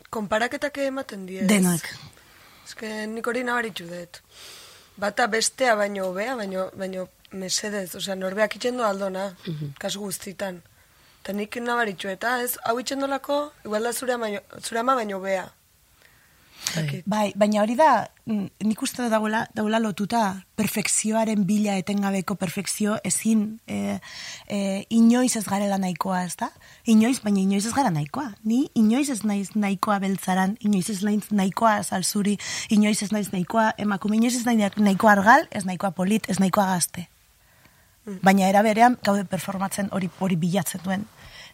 Konparaketak 0.09 0.77
ematen 0.77 1.25
die. 1.27 1.43
denak. 1.47 1.83
Eske 2.65 3.07
nik 3.07 3.27
hori 3.27 3.43
nabaritxu 3.43 3.87
dut. 3.89 4.21
Bata 4.97 5.27
bestea 5.27 5.75
baino 5.75 6.07
hobea, 6.09 6.35
baino, 6.35 6.69
baino 6.75 7.07
mesedez, 7.31 7.95
osea, 7.95 8.15
norbeak 8.15 8.55
itxendo 8.55 8.83
aldona, 8.83 9.29
kasu 9.79 9.99
guztitan. 9.99 10.61
Eta 11.21 11.33
nik 11.33 11.55
nabaritxu, 11.61 12.09
eta 12.09 12.41
ez, 12.41 12.57
hau 12.65 12.79
itxendolako, 12.79 13.51
igual 13.65 13.83
da 13.83 13.93
zure 13.93 14.13
ama, 14.13 14.31
zure 14.61 14.79
ama 14.79 14.95
baino 14.95 15.19
hobea. 16.75 17.01
Bai, 17.05 17.31
baina 17.35 17.61
hori 17.61 17.75
da, 17.75 18.07
mm, 18.25 18.67
nik 18.67 18.81
uste 18.81 19.01
da 19.01 19.09
dagoela, 19.09 19.45
dagoela 19.55 19.79
lotuta, 19.79 20.43
perfekzioaren 20.55 21.45
bila 21.47 21.77
etengabeko 21.77 22.35
perfekzio 22.35 22.97
ezin 23.03 23.59
e, 23.67 23.99
e, 24.47 24.85
inoiz 24.89 25.35
ez 25.37 25.45
garela 25.47 25.77
nahikoa, 25.77 26.23
ez 26.25 26.35
da? 26.39 26.49
Inoiz, 26.85 27.19
baina 27.23 27.39
inoiz 27.41 27.65
ez 27.65 27.73
gara 27.73 27.91
nahikoa. 27.93 28.31
Ni 28.43 28.67
inoiz 28.75 29.09
ez 29.09 29.23
naiz 29.23 29.51
nahikoa 29.55 29.99
beltzaran, 30.03 30.57
inoiz 30.59 30.89
ez 30.89 31.01
naiz 31.03 31.29
nahikoa 31.31 31.81
salzuri, 31.83 32.37
inoiz 32.69 33.01
ez 33.03 33.11
naiz 33.11 33.31
nahikoa 33.31 33.73
emakume, 33.77 34.17
inoiz 34.17 34.35
ez 34.35 34.45
naiz 34.45 34.73
nahikoa 34.77 35.17
argal, 35.17 35.47
ez 35.51 35.65
nahikoa 35.65 35.91
polit, 35.91 36.29
ez 36.29 36.39
nahikoa 36.39 36.71
gazte. 36.73 37.07
Baina 38.23 38.47
era 38.47 38.61
berean, 38.63 38.95
gaude 39.03 39.25
performatzen 39.27 39.89
hori 39.91 40.09
hori 40.23 40.37
bilatzen 40.39 40.81
duen 40.83 41.03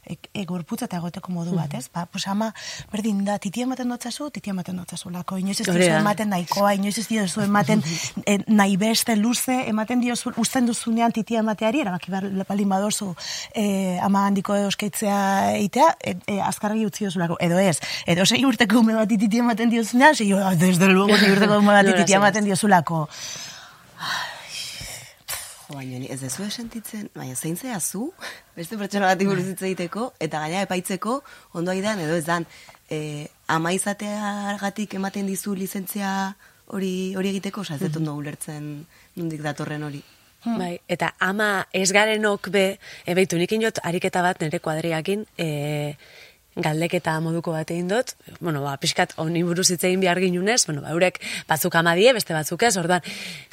e, 0.06 0.18
e, 0.34 0.46
gorputza 0.46 0.86
eta 0.86 0.98
egoteko 0.98 1.32
modu 1.32 1.56
bat, 1.56 1.74
ez? 1.78 1.88
Ba, 1.94 2.06
pues 2.12 2.28
ama, 2.28 2.52
berdin 2.92 3.24
da, 3.26 3.38
titia 3.40 3.68
ematen 3.68 3.90
dotzazu, 3.90 4.30
titia 4.34 4.52
ematen 4.54 4.78
dotzazu 4.82 5.12
lako. 5.14 5.38
Inoiz 5.42 5.60
ez 5.62 5.68
diozu 5.68 5.98
ematen 5.98 6.30
nahikoa, 6.34 6.74
inoiz 6.78 6.98
ez 7.00 7.08
diozu 7.08 7.44
ematen 7.46 7.84
e, 8.26 8.38
nahi 8.48 8.78
beste 8.78 9.16
luze, 9.16 9.60
ematen 9.70 10.04
diozu, 10.04 10.34
usten 10.42 10.68
duzunean 10.70 11.16
titia 11.16 11.40
emateari, 11.44 11.84
erabaki 11.86 12.12
baldin 12.14 12.70
badozu 12.70 13.14
e, 13.56 13.98
ama 14.04 14.26
handiko 14.28 14.58
euskaitzea 14.66 15.20
eitea, 15.60 15.90
e, 16.04 16.18
e, 16.28 16.40
azkarregi 16.42 16.86
utzi 16.90 17.08
dozulako, 17.10 17.40
edo 17.40 17.60
ez, 17.60 17.80
edo 18.08 18.26
sei 18.26 18.44
urteko 18.46 18.84
ume 18.84 18.98
bat 19.00 19.10
titia 19.10 19.44
ematen 19.46 19.70
diozunean, 19.70 20.16
sei, 20.16 20.32
"Ah, 20.34 20.56
desde 20.56 20.88
luego, 20.88 21.18
sei 21.18 21.32
urteko 21.32 21.58
ume 21.60 21.74
bat 21.74 21.96
titia 22.02 22.18
ematen 22.18 22.46
diozulako. 22.46 23.08
Jo, 25.64 25.78
baina 25.78 26.00
ez 26.12 26.20
dezu 26.20 26.50
sentitzen, 26.52 27.08
baina 27.16 27.36
zein 27.36 27.56
zea 27.56 27.80
zu, 27.80 28.10
beste 28.56 28.78
pertsona 28.80 29.14
bat 29.14 29.22
buruz 29.24 29.46
hitz 29.48 29.62
egiteko, 29.62 30.10
eta 30.20 30.42
gaina 30.44 30.64
epaitzeko, 30.66 31.22
ondo 31.54 31.72
aidan, 31.72 32.02
edo 32.04 32.18
ez 32.20 32.26
dan, 32.28 32.46
e, 32.92 33.28
ama 33.48 33.72
izateagatik 33.72 34.98
ematen 35.00 35.30
dizu 35.30 35.56
lizentzia 35.56 36.34
hori 36.68 37.14
hori 37.16 37.32
egiteko, 37.32 37.64
oza, 37.64 37.78
ez 37.78 37.88
dut 37.88 38.02
ondo 38.02 38.18
ulertzen 38.20 38.68
nondik 39.16 39.44
datorren 39.46 39.88
hori. 39.88 40.04
Bai, 40.44 40.74
eta 40.92 41.14
ama 41.24 41.64
ez 41.72 41.88
garenok 41.96 42.50
be, 42.52 42.66
e, 43.06 43.16
beitu 43.16 43.40
nik 43.40 43.56
inot 43.56 43.80
ariketa 43.88 44.24
bat 44.26 44.42
nire 44.44 44.60
kuadriakin, 44.60 45.24
e, 45.40 45.48
galdeketa 46.56 47.16
moduko 47.24 47.54
bat 47.56 47.70
egin 47.74 47.88
dut, 47.90 48.14
bueno, 48.40 48.62
ba, 48.62 48.76
pixkat 48.82 49.16
honi 49.18 49.42
buruz 49.46 49.70
hitz 49.74 49.84
egin 49.84 50.02
behar 50.04 50.20
ginunez, 50.22 50.62
bueno, 50.68 50.84
ba, 50.84 50.92
eurek 50.94 51.20
batzuk 51.50 51.76
amadie, 51.80 52.14
beste 52.14 52.36
batzuk 52.36 52.64
ez, 52.68 52.76
orduan, 52.78 53.02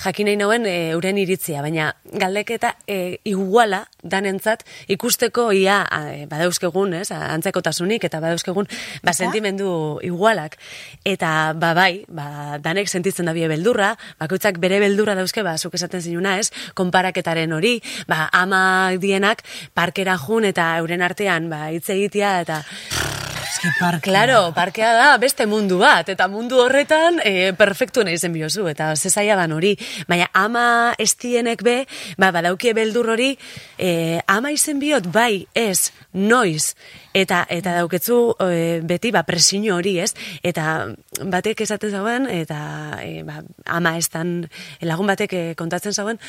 jakin 0.03 0.29
nahi 0.29 0.41
nauen 0.41 0.67
e, 0.69 0.75
euren 0.93 1.19
iritzia, 1.21 1.63
baina 1.65 1.95
galdeketa 2.05 2.75
e, 2.87 3.21
iguala 3.25 3.87
danentzat 4.03 4.67
ikusteko 4.93 5.51
ia 5.57 5.81
a, 5.85 6.01
badauzkegun, 6.29 6.95
ez, 7.01 7.09
antzekotasunik 7.17 8.05
eta 8.05 8.21
badauzkegun 8.21 8.69
ba, 9.03 9.15
sentimendu 9.15 9.71
igualak. 10.05 10.59
Eta, 11.05 11.53
ba, 11.57 11.73
bai, 11.77 12.05
ba, 12.09 12.59
danek 12.61 12.89
sentitzen 12.89 13.29
da 13.29 13.35
bie 13.37 13.49
beldurra, 13.49 13.95
bakoitzak 14.21 14.61
bere 14.61 14.81
beldurra 14.83 15.17
dauzke, 15.17 15.45
ba, 15.47 15.57
zuk 15.57 15.79
esaten 15.79 16.05
zinuna, 16.05 16.37
ez, 16.41 16.51
konparaketaren 16.77 17.53
hori, 17.57 17.79
ba, 18.11 18.27
ama 18.37 18.93
dienak 19.01 19.45
parkera 19.75 20.19
jun 20.21 20.45
eta 20.49 20.75
euren 20.83 21.03
artean, 21.07 21.49
ba, 21.53 21.69
hitz 21.73 21.89
egitea, 21.97 22.37
eta, 22.45 22.63
Eske 22.91 23.73
parke. 23.81 24.09
Claro, 24.09 24.53
parkea 24.55 24.93
da 24.95 25.09
beste 25.21 25.45
mundu 25.47 25.81
bat, 25.81 26.09
eta 26.09 26.29
mundu 26.31 26.61
horretan 26.63 27.19
e, 27.27 27.53
perfektu 27.59 28.05
nahi 28.07 28.17
zen 28.17 28.33
biozu, 28.33 28.69
eta 28.71 28.93
zezaia 28.97 29.37
dan 29.37 29.53
hori. 29.53 29.75
Baina 30.09 30.31
ama 30.33 30.95
estienek 30.99 31.65
be, 31.67 31.77
ba, 32.17 32.31
badaukie 32.33 32.73
beldur 32.79 33.11
hori, 33.13 33.35
e, 33.77 34.21
ama 34.31 34.55
izen 34.55 34.81
biot, 34.81 35.11
bai, 35.13 35.47
ez, 35.53 35.91
noiz, 36.15 36.75
eta 37.15 37.45
eta 37.51 37.75
dauketzu 37.75 38.17
e, 38.47 38.81
beti 38.87 39.11
ba, 39.11 39.25
presio 39.27 39.77
hori, 39.77 39.97
ez? 39.99 40.15
Eta 40.43 40.95
batek 41.27 41.61
esaten 41.67 41.91
zauen, 41.91 42.29
eta 42.31 42.61
e, 43.03 43.23
ba, 43.27 43.41
ama 43.67 43.97
estan, 43.99 44.49
lagun 44.87 45.11
batek 45.11 45.33
e, 45.33 45.43
kontatzen 45.59 45.93
zauen, 45.93 46.21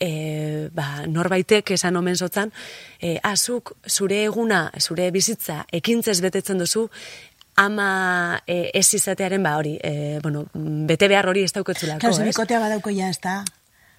e, 0.00 0.68
ba, 0.72 1.06
norbaitek 1.06 1.74
esan 1.76 1.96
omen 2.00 2.16
zotzan, 2.16 2.52
e, 3.00 3.18
azuk 3.22 3.74
zure 3.88 4.24
eguna, 4.24 4.70
zure 4.80 5.10
bizitza, 5.10 5.64
ekintzez 5.72 6.20
betetzen 6.24 6.58
duzu, 6.58 6.88
ama 7.60 8.40
e, 8.46 8.70
ez 8.72 8.86
izatearen 8.96 9.42
ba 9.42 9.56
hori, 9.58 9.76
e, 9.82 10.18
bueno, 10.22 10.46
bete 10.54 11.08
behar 11.08 11.28
hori 11.28 11.42
ez 11.44 11.52
dauketzulako, 11.52 12.12
ze 12.12 12.22
ez? 12.22 12.28
bikotea 12.32 12.60
badauko 12.60 12.90
ja, 12.90 13.10
ez 13.10 13.20
da. 13.20 13.42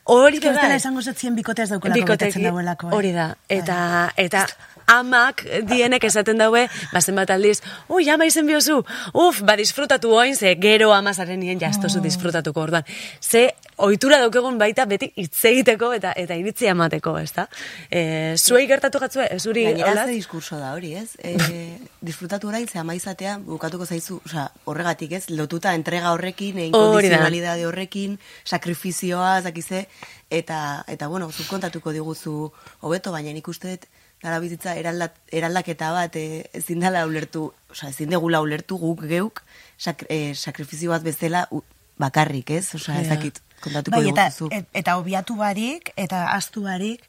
Hori 0.03 0.38
Ez 0.38 0.41
da, 0.43 0.50
bestela 0.50 0.74
bai. 0.74 0.77
esango 0.81 1.01
zetzien 1.05 1.36
bikotea 1.38 1.63
ez 1.67 1.69
daukolako 1.69 2.00
Bikoteki, 2.00 2.31
betetzen 2.31 2.48
dauelako. 2.50 2.88
eh? 2.88 2.95
Hori 2.98 3.12
da. 3.13 3.27
Eta, 3.48 3.75
eta 4.17 4.48
amak 4.91 5.43
dienek 5.69 6.03
esaten 6.10 6.38
daue, 6.41 6.65
bazen 6.91 7.15
bat 7.15 7.29
aldiz, 7.33 7.60
ui, 7.89 8.07
ama 8.12 8.25
izen 8.27 8.48
biozu, 8.50 8.81
uf, 9.13 9.41
ba, 9.48 9.55
disfrutatu 9.60 10.12
oin, 10.15 10.36
ze 10.36 10.55
gero 10.60 10.91
amazaren 10.93 11.39
nien 11.39 11.60
jastozu 11.60 12.00
Mm. 12.00 12.03
disfrutatuko 12.03 12.62
orduan. 12.62 12.83
Ze, 13.21 13.53
ohitura 13.77 14.19
daukegun 14.21 14.57
baita 14.60 14.86
beti 14.86 15.12
hitz 15.15 15.45
egiteko 15.45 15.91
eta 15.93 16.13
eta 16.15 16.36
iritzi 16.38 16.67
emateko, 16.71 17.15
ez 17.19 17.31
da? 17.33 17.48
E, 17.89 18.36
zuei 18.38 18.67
gertatu 18.67 19.00
gatzue, 19.00 19.27
zuri 19.39 19.63
Gainera 19.63 19.91
hola? 19.91 20.05
ze 20.05 20.12
diskurso 20.17 20.57
da 20.60 20.74
hori, 20.74 20.93
ez? 20.95 21.15
E, 21.24 21.77
disfrutatu 22.01 22.48
orain, 22.51 22.67
ze 22.67 22.79
ama 22.79 22.95
izatea, 22.95 23.38
bukatuko 23.45 23.86
zaizu, 23.86 24.21
osea, 24.25 24.50
horregatik, 24.65 25.12
ez? 25.17 25.24
Lotuta 25.29 25.74
entrega 25.74 26.12
horrekin, 26.13 26.60
inkondizionalidade 26.67 27.65
horrekin, 27.65 28.19
sakrifizioa, 28.45 29.41
zakize, 29.41 29.88
eta, 30.29 30.83
eta 30.88 31.07
bueno, 31.07 31.31
zuk 31.31 31.48
kontatuko 31.48 31.91
diguzu 31.91 32.51
hobeto, 32.81 33.12
baina 33.12 33.33
nik 33.33 33.48
uste 33.48 33.75
dut, 33.75 33.86
dara 34.21 34.39
bizitza 34.39 34.75
eraldat, 34.77 35.15
eraldaketa 35.31 35.91
bat 35.95 36.15
e, 36.15 36.45
ezin 36.53 36.79
dela 36.83 37.05
ulertu, 37.09 37.51
osea, 37.73 37.89
ezin 37.89 38.09
degula 38.13 38.41
ulertu 38.41 38.77
guk 38.77 39.05
geuk 39.09 39.43
sak, 39.77 40.05
e, 40.09 40.33
sakrifizio 40.35 40.91
bat 40.93 41.03
bezala 41.03 41.47
u- 41.51 41.63
bakarrik, 42.01 42.49
ez? 42.57 42.75
Osea, 42.75 43.01
ez 43.01 43.09
dakit, 43.09 43.41
kontatuko 43.61 43.97
Bai, 43.97 44.09
eta, 44.09 44.29
et, 44.51 44.67
eta 44.73 44.97
obiatu 44.97 45.35
barik, 45.37 45.91
eta 45.95 46.27
astu 46.33 46.63
barik, 46.65 47.05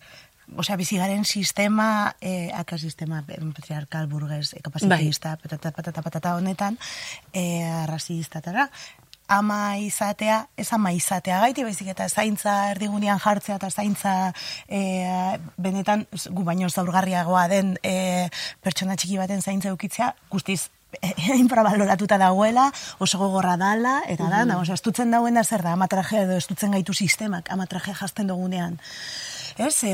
osea, 0.56 0.76
bizigaren 0.76 1.24
sistema, 1.24 2.14
eh, 2.20 2.50
aka 2.54 2.78
sistema 2.78 3.22
eh, 3.28 3.40
patriarkal 3.56 4.06
burgez, 4.06 4.52
eh, 4.54 4.60
kapazitista, 4.62 5.36
patata, 5.40 5.72
patata, 5.72 6.02
patata 6.02 6.34
honetan, 6.36 6.78
eh, 7.32 7.86
rasistatara, 7.88 8.70
ama 9.32 9.76
izatea, 9.80 10.46
ez 10.56 10.68
ama 10.76 10.92
izatea 10.92 11.40
gaiti, 11.40 11.64
baizik 11.64 11.88
eta 11.94 12.08
zaintza 12.08 12.52
erdigunean 12.74 13.20
jartzea 13.22 13.56
eta 13.56 13.70
zaintza 13.70 14.12
e, 14.68 14.82
benetan 15.56 16.04
gu 16.30 16.44
baino 16.44 16.68
zaurgarriagoa 16.68 17.46
den 17.52 17.74
e, 17.82 18.28
pertsona 18.62 18.96
txiki 18.96 19.18
baten 19.20 19.42
zaintza 19.42 19.72
eukitzea, 19.72 20.12
guztiz 20.30 20.68
e, 21.00 21.14
infrabaloratuta 21.44 22.18
dagoela, 22.20 22.68
oso 22.98 23.20
gogorra 23.22 23.56
dala, 23.56 24.00
eta 24.06 24.28
da, 24.28 24.44
mm 24.44 24.50
-hmm. 24.50 24.72
estutzen 24.74 25.10
dauena 25.10 25.44
zer 25.44 25.62
da, 25.62 25.72
amatrajea 25.72 26.26
edo 26.28 26.36
estutzen 26.36 26.72
gaitu 26.76 26.92
sistemak, 26.92 27.50
amatrajea 27.50 27.94
jasten 27.94 28.26
dugunean. 28.26 28.78
Ez, 29.56 29.84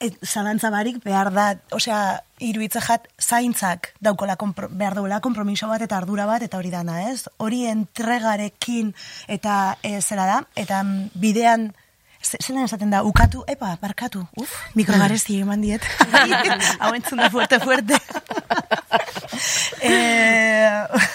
em, 0.00 0.06
Et, 0.06 0.18
zalantza 0.22 0.68
barik 0.70 1.02
behar 1.02 1.32
da, 1.32 1.58
osea, 1.72 2.22
iruitze 2.38 2.80
jat, 2.80 3.06
zaintzak 3.18 3.94
daukala 4.00 4.36
kompro, 4.36 4.68
behar 4.68 4.94
duela 4.94 5.20
kompromiso 5.20 5.68
bat 5.68 5.80
eta 5.80 5.96
ardura 5.96 6.26
bat, 6.26 6.42
eta 6.42 6.58
hori 6.58 6.70
dana, 6.70 7.10
ez? 7.10 7.28
Hori 7.38 7.64
entregarekin 7.66 8.94
eta 9.26 9.78
e, 9.82 10.00
zera 10.02 10.26
da, 10.26 10.44
eta 10.54 10.82
mm, 10.82 11.10
bidean, 11.14 11.74
ze- 12.22 12.36
zelan 12.42 12.64
esaten 12.64 12.90
da, 12.90 13.02
ukatu, 13.04 13.44
epa, 13.48 13.78
barkatu, 13.80 14.26
uf, 14.36 14.52
mikrogaresti 14.74 15.40
eman 15.40 15.62
diet. 15.64 15.80
Hau 16.80 16.92
entzun 16.94 17.18
da 17.18 17.30
fuerte, 17.30 17.58
fuerte. 17.60 17.96
e, 19.80 19.94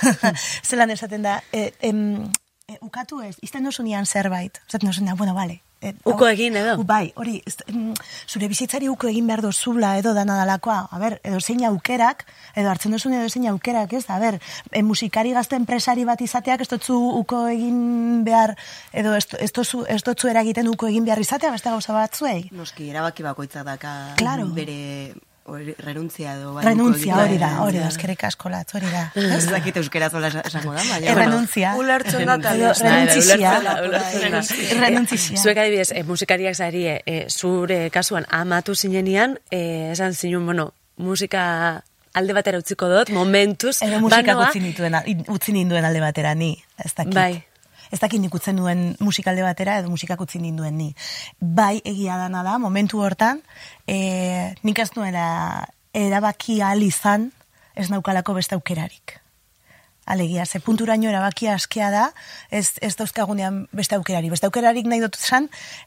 zelan 0.69 0.89
esaten 0.89 1.21
da, 1.21 1.43
e, 1.53 1.73
em, 1.81 2.31
e, 2.67 2.77
ukatu 2.81 3.21
ez, 3.21 3.35
izten 3.41 3.63
dozunean 3.63 4.05
zerbait, 4.05 4.57
esaten 4.67 4.89
dozunean, 4.89 5.17
bueno, 5.17 5.35
vale, 5.35 5.61
E, 5.81 5.95
Uko 6.05 6.25
hau- 6.25 6.31
egin, 6.31 6.55
edo? 6.55 6.75
U, 6.79 6.83
Bai, 6.85 7.11
hori, 7.15 7.39
mm, 7.73 7.93
zure 8.29 8.47
bizitzari 8.47 8.87
uko 8.87 9.07
egin 9.09 9.25
behar 9.25 9.41
dozula 9.41 9.95
edo 9.97 10.13
dana 10.13 10.35
dalakoa. 10.37 10.87
A 10.91 10.99
ber, 11.01 11.19
edo 11.23 11.39
zein 11.41 11.63
aukerak, 11.65 12.25
edo 12.55 12.69
hartzen 12.69 12.91
duzun 12.93 13.13
edo 13.17 13.27
zein 13.29 13.47
aukerak, 13.49 13.91
ez? 13.97 14.03
A 14.09 14.19
ber, 14.19 14.37
e, 14.71 14.83
musikari 14.83 15.31
gazte 15.33 15.55
enpresari 15.57 16.05
bat 16.05 16.21
izateak 16.21 16.61
ez 16.61 16.69
dotzu 16.69 16.93
uko 17.23 17.47
egin 17.47 18.23
behar, 18.23 18.53
edo 18.93 19.15
ez, 19.17 19.25
ez, 19.39 19.51
dozu, 19.51 19.83
ez 19.89 20.03
dotzu 20.03 20.27
eragiten 20.29 20.67
uko 20.69 20.85
egin 20.87 21.03
behar 21.05 21.19
izatea, 21.19 21.49
beste 21.51 21.69
gauza 21.73 21.93
batzuei. 21.97 22.49
Noski, 22.51 22.89
erabaki 22.93 23.23
bakoitzak 23.23 23.65
daka 23.65 24.13
Claro. 24.21 24.45
bere 24.53 25.13
hori, 25.51 25.75
renuntzia 25.83 26.35
edo 26.37 26.53
bai, 26.55 26.63
Renuntzia, 26.65 27.17
hori 27.19 27.37
da, 27.37 27.49
hori 27.61 27.77
da, 27.77 27.83
renuntzia. 27.83 27.87
eskerrik 27.91 28.23
asko 28.29 28.49
latz, 28.53 28.73
hori 28.77 28.89
da. 28.91 29.03
Ez 29.37 29.45
dakit 29.49 29.77
euskera 29.81 30.09
zola 30.09 30.31
esango 30.31 30.73
da, 30.73 30.83
baina... 30.89 31.11
Errenuntzia. 31.13 31.75
Ulertzen 31.79 32.25
da, 32.25 32.37
da. 32.37 32.73
Renuntzizia. 34.81 35.37
Zuek 35.41 35.57
adibidez, 35.57 35.91
e, 35.93 36.03
musikariak 36.07 36.55
zari, 36.55 36.85
e, 36.87 37.25
zure 37.29 37.89
kasuan 37.93 38.25
amatu 38.29 38.75
zinenian, 38.75 39.37
esan 39.51 40.13
zinun, 40.15 40.45
bueno, 40.45 40.71
musika 40.97 41.83
alde 42.13 42.33
batera 42.35 42.59
utziko 42.59 42.89
dut, 42.91 43.09
momentuz, 43.15 43.77
Edo 43.85 44.01
musikak 44.03 44.41
utzi, 44.47 44.73
utzi 45.31 45.55
ninduen 45.55 45.85
alde 45.87 46.01
batera 46.03 46.33
ni, 46.35 46.53
ez 46.83 46.93
dakit. 46.95 47.15
Bai. 47.15 47.50
Ez 47.91 47.99
dakit 47.99 48.21
nik 48.23 48.33
utzen 48.33 48.55
duen 48.55 48.95
musikalde 49.03 49.43
batera 49.43 49.77
edo 49.81 49.91
musikak 49.91 50.21
utzi 50.23 50.39
ninduen 50.39 50.77
ni. 50.79 50.91
Bai 51.39 51.81
egia 51.83 52.17
dana 52.17 52.43
da, 52.47 52.57
momentu 52.57 53.03
hortan, 53.03 53.43
e, 53.85 54.55
nik 54.63 54.79
ez 54.79 54.91
nuela 54.95 55.67
erabaki 55.93 56.61
ahal 56.61 56.83
izan 56.87 57.31
ez 57.75 57.89
naukalako 57.91 58.37
beste 58.39 58.55
aukerarik. 58.55 59.21
Alegia, 60.11 60.45
ze 60.45 60.59
punturaino 60.59 61.09
erabakia 61.11 61.53
askea 61.53 61.91
da, 61.93 62.07
ez, 62.49 62.73
ez 62.81 62.95
dauzkagunean 62.97 63.67
beste 63.71 63.95
aukerari. 63.95 64.31
Beste 64.33 64.47
aukerarik 64.47 64.87
nahi 64.89 64.99
dut 65.03 65.15
esan, 65.19 65.45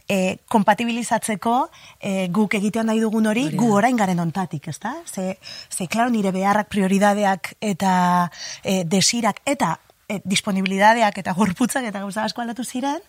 e, 0.08 0.36
kompatibilizatzeko 0.48 1.54
e, 1.98 2.28
guk 2.32 2.54
egitean 2.54 2.86
nahi 2.88 3.02
dugun 3.02 3.26
hori, 3.26 3.48
gu 3.58 3.72
orain 3.74 3.98
garen 3.98 4.22
ontatik, 4.22 4.68
ez 4.70 4.78
da? 4.78 4.94
Ze, 5.04 5.34
ze, 5.68 5.88
klaro, 5.90 6.12
nire 6.14 6.30
beharrak 6.32 6.70
prioridadeak 6.70 7.56
eta 7.74 7.96
e, 8.62 8.84
desirak 8.84 9.42
eta 9.50 9.74
e, 10.08 10.20
disponibilidadeak 10.24 11.18
eta 11.22 11.34
gorputzak 11.36 11.88
eta 11.88 12.04
gauza 12.04 12.24
asko 12.24 12.42
aldatu 12.42 12.64
ziren, 12.64 13.00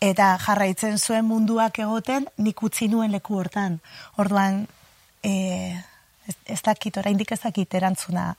eta 0.00 0.34
jarraitzen 0.44 0.98
zuen 0.98 1.26
munduak 1.28 1.78
egoten 1.78 2.28
nik 2.38 2.62
utzi 2.62 2.88
nuen 2.88 3.12
leku 3.12 3.38
hortan. 3.40 3.80
Orduan, 4.16 4.64
e, 5.22 5.34
ez, 6.28 6.36
ez 6.56 6.60
dakit, 6.62 6.96
oraindik 7.02 7.32
ez 7.32 7.40
dakit 7.44 7.74
erantzuna 7.74 8.32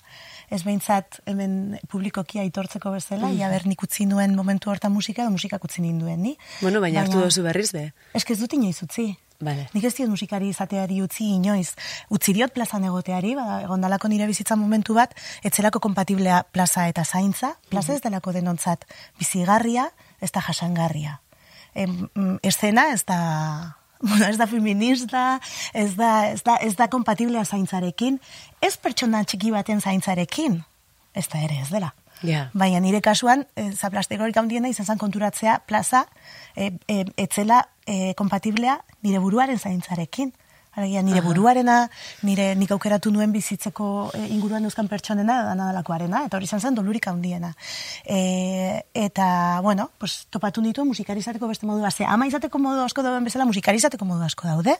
ez 0.50 0.62
behintzat 0.66 1.20
hemen 1.30 1.78
publikokia 1.90 2.44
aitortzeko 2.46 2.92
bezala, 2.94 3.28
mm. 3.28 3.40
ia 3.40 3.50
ber 3.50 3.66
nik 3.70 3.82
utzi 3.86 4.06
nuen 4.10 4.36
momentu 4.38 4.70
hortan 4.70 4.94
musika, 4.94 5.24
edo 5.24 5.34
musikak 5.34 5.64
utzi 5.66 5.82
ninduen, 5.82 6.22
ni? 6.22 6.36
Bueno, 6.62 6.82
baina, 6.84 7.02
baina 7.02 7.06
hartu 7.06 7.24
dozu 7.24 7.46
berriz 7.46 7.72
be. 7.74 7.88
Ez 8.14 8.24
ez 8.30 8.40
dut 8.40 8.54
inoiz 8.54 8.78
utzi. 8.86 9.08
Vale. 9.40 9.68
Nik 9.74 9.84
ez 9.84 9.94
diot 9.98 10.10
musikari 10.10 10.48
izateari 10.54 11.02
utzi 11.04 11.26
inoiz. 11.36 11.74
Utzi 12.14 12.34
diot 12.36 12.54
plazan 12.56 12.86
egoteari, 12.88 13.34
bada, 13.36 13.60
egondalako 13.66 14.08
nire 14.12 14.28
bizitza 14.30 14.56
momentu 14.56 14.96
bat, 14.96 15.16
etzelako 15.44 15.82
kompatiblea 15.84 16.44
plaza 16.56 16.88
eta 16.88 17.04
zaintza, 17.04 17.56
plaza 17.70 17.98
ez 17.98 18.02
delako 18.06 18.32
denontzat 18.36 18.86
bizigarria, 19.20 19.90
ez 20.22 20.32
da 20.32 20.44
jasangarria. 20.46 21.20
Em, 21.76 22.08
mm, 22.14 22.38
escena 22.44 22.90
ez 22.94 23.04
da 23.04 23.20
bueno, 24.06 24.26
ez 24.26 24.38
da 24.38 24.48
feminista, 24.48 25.40
ez 25.74 25.96
da, 25.96 26.30
ez 26.30 26.44
da, 26.44 26.58
ez 26.62 26.76
da 26.76 26.88
kompatiblea 26.92 27.46
zaintzarekin, 27.46 28.20
ez 28.62 28.76
pertsona 28.78 29.24
txiki 29.24 29.52
baten 29.52 29.82
zaintzarekin, 29.82 30.60
ez 31.16 31.28
da 31.32 31.44
ere 31.44 31.62
ez 31.64 31.70
dela. 31.72 31.94
Yeah. 32.24 32.50
Baina 32.54 32.80
nire 32.80 33.02
kasuan, 33.04 33.46
e, 33.56 33.70
zaplastikorik 33.74 34.38
handiena 34.40 34.70
izan 34.72 34.88
zen 34.88 35.00
konturatzea 35.02 35.60
plaza, 35.68 36.06
e, 36.56 36.72
e, 36.88 37.04
etzela 37.20 37.66
e, 37.86 38.14
kompatiblea 38.18 38.80
nire 39.06 39.22
buruaren 39.24 39.60
zaintzarekin. 39.60 40.34
Alegia, 40.76 41.00
nire 41.08 41.22
buruarena, 41.24 41.86
nire 42.28 42.50
nik 42.60 42.74
aukeratu 42.76 43.08
nuen 43.08 43.32
bizitzeko 43.32 43.86
e, 44.12 44.26
inguruan 44.36 44.68
euskan 44.68 44.90
pertsonena, 44.92 45.38
da 45.48 45.54
nadalakoarena, 45.56 46.26
eta 46.28 46.36
hori 46.36 46.50
izan 46.50 46.60
zen 46.60 46.76
dolurik 46.76 47.08
handiena. 47.08 47.54
E, 48.04 48.82
eta, 49.06 49.28
bueno, 49.64 49.88
pues, 49.98 50.26
topatu 50.28 50.60
nitu 50.66 50.84
musikarizateko 50.84 51.48
beste 51.48 51.70
modu, 51.70 51.88
ze 51.96 52.04
ama 52.04 52.28
izateko 52.28 52.60
modu 52.60 52.84
asko 52.84 53.08
dauden 53.08 53.24
bezala, 53.24 53.48
musikarizateko 53.48 54.04
modu 54.04 54.28
asko 54.28 54.50
daude. 54.50 54.76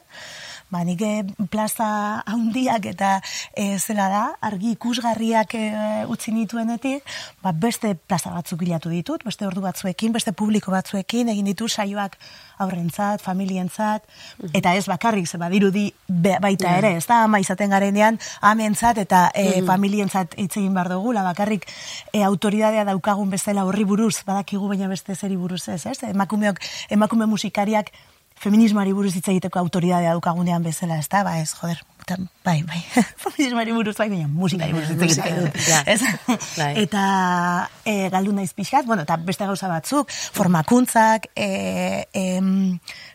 Ba, 0.66 0.82
nik 0.82 1.02
e, 1.06 1.22
plaza 1.46 2.22
handiak 2.26 2.88
eta 2.90 3.10
e, 3.54 3.78
zela 3.78 4.08
da, 4.10 4.22
argi 4.42 4.72
ikusgarriak 4.74 5.54
e, 5.54 5.66
utzi 6.10 6.32
nituenetik, 6.34 7.06
ba, 7.42 7.52
beste 7.54 7.92
plaza 7.94 8.32
batzuk 8.34 8.58
bilatu 8.64 8.90
ditut, 8.90 9.22
beste 9.22 9.46
ordu 9.46 9.62
batzuekin, 9.62 10.10
beste 10.16 10.34
publiko 10.34 10.74
batzuekin, 10.74 11.30
egin 11.30 11.46
ditu 11.46 11.68
saioak 11.68 12.16
aurrentzat, 12.58 13.22
familientzat, 13.22 14.08
eta 14.56 14.74
ez 14.74 14.88
bakarrik, 14.90 15.28
ze 15.30 15.38
badirudi 15.38 15.86
baita 16.08 16.74
ere, 16.80 16.96
ez 16.98 17.06
da, 17.06 17.22
ama 17.28 17.38
izaten 17.38 17.70
garenean, 17.70 18.18
amentzat 18.40 18.98
eta 19.04 19.28
e, 19.38 19.62
familientzat 19.66 20.34
hitz 20.34 20.56
egin 20.56 20.74
bar 20.74 20.90
dugula, 20.90 21.22
bakarrik 21.28 21.68
e, 22.12 22.24
autoridadea 22.26 22.88
daukagun 22.90 23.30
bezala 23.30 23.68
horri 23.68 23.86
buruz, 23.86 24.16
badakigu 24.26 24.66
baina 24.66 24.90
beste 24.90 25.14
zeri 25.14 25.38
buruz 25.38 25.62
ez, 25.68 25.84
ez? 25.86 25.98
Emakumeok, 26.10 26.58
emakume 26.90 27.30
musikariak 27.30 27.94
feminismoari 28.40 28.92
buruz 28.96 29.14
hitz 29.16 29.28
egiteko 29.28 29.60
autoridadea 29.62 30.14
daukagunean 30.14 30.64
bezala, 30.66 30.98
ez 30.98 31.08
da, 31.12 31.24
ba 31.26 31.38
ez, 31.40 31.50
joder, 31.56 31.82
eta, 32.06 32.22
bai, 32.44 32.62
bai, 32.62 32.78
feminismoari 33.22 33.72
buruz 33.74 33.96
bai, 33.98 34.06
baina 34.12 34.28
musikari 34.30 34.72
buruz 34.76 34.92
hitz 34.92 35.02
egiteko 35.02 35.40
dut, 35.42 35.56
ez? 35.90 36.00
Bai. 36.60 36.68
Eta 36.84 37.02
e, 37.82 38.08
galdu 38.14 38.30
naiz 38.36 38.52
pixkat, 38.54 38.86
bueno, 38.86 39.02
eta 39.02 39.16
beste 39.18 39.48
gauza 39.48 39.66
batzuk, 39.66 40.12
formakuntzak, 40.36 41.26
e, 41.34 42.06
e, 42.14 42.22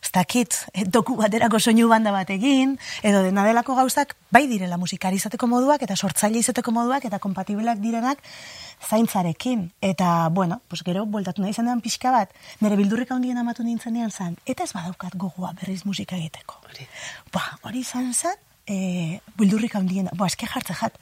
ez 0.03 0.12
dakit, 0.12 0.57
e, 0.74 0.83
doku 0.83 1.15
baterako 1.15 1.62
soinu 1.63 1.88
banda 1.88 2.12
bat 2.12 2.29
egin, 2.36 2.75
edo 3.01 3.24
dena 3.24 3.48
delako 3.48 3.77
gauzak, 3.79 4.17
bai 4.31 4.43
direla 4.51 4.75
musikari 4.81 5.21
izateko 5.21 5.48
moduak, 5.48 5.88
eta 5.88 5.95
sortzaile 5.95 6.43
izateko 6.43 6.75
moduak, 6.75 7.07
eta 7.07 7.21
kompatibleak 7.24 7.79
direnak, 7.79 8.19
zaintzarekin. 8.89 9.69
Eta, 9.79 10.27
bueno, 10.36 10.62
pues 10.67 10.83
gero, 10.83 11.05
bueltatu 11.05 11.41
nahi 11.41 11.55
zenean 11.55 11.79
pixka 11.79 12.12
bat, 12.12 12.36
nire 12.60 12.75
bildurrik 12.75 13.12
handien 13.15 13.39
amatu 13.39 13.63
nintzenean 13.63 14.12
zan, 14.12 14.36
eta 14.45 14.67
ez 14.67 14.74
badaukat 14.75 15.15
gogoa 15.15 15.55
berriz 15.55 15.86
musika 15.86 16.19
egiteko. 16.19 16.60
Hori. 16.67 16.88
Ba, 17.31 17.45
hori 17.63 17.86
izan 17.86 18.12
zan, 18.13 18.39
e, 18.68 19.20
bildurrik 19.38 19.76
handien, 19.76 20.10
ba, 20.17 20.28
eske 20.28 20.50
jartze 20.50 20.76
jat. 20.78 20.97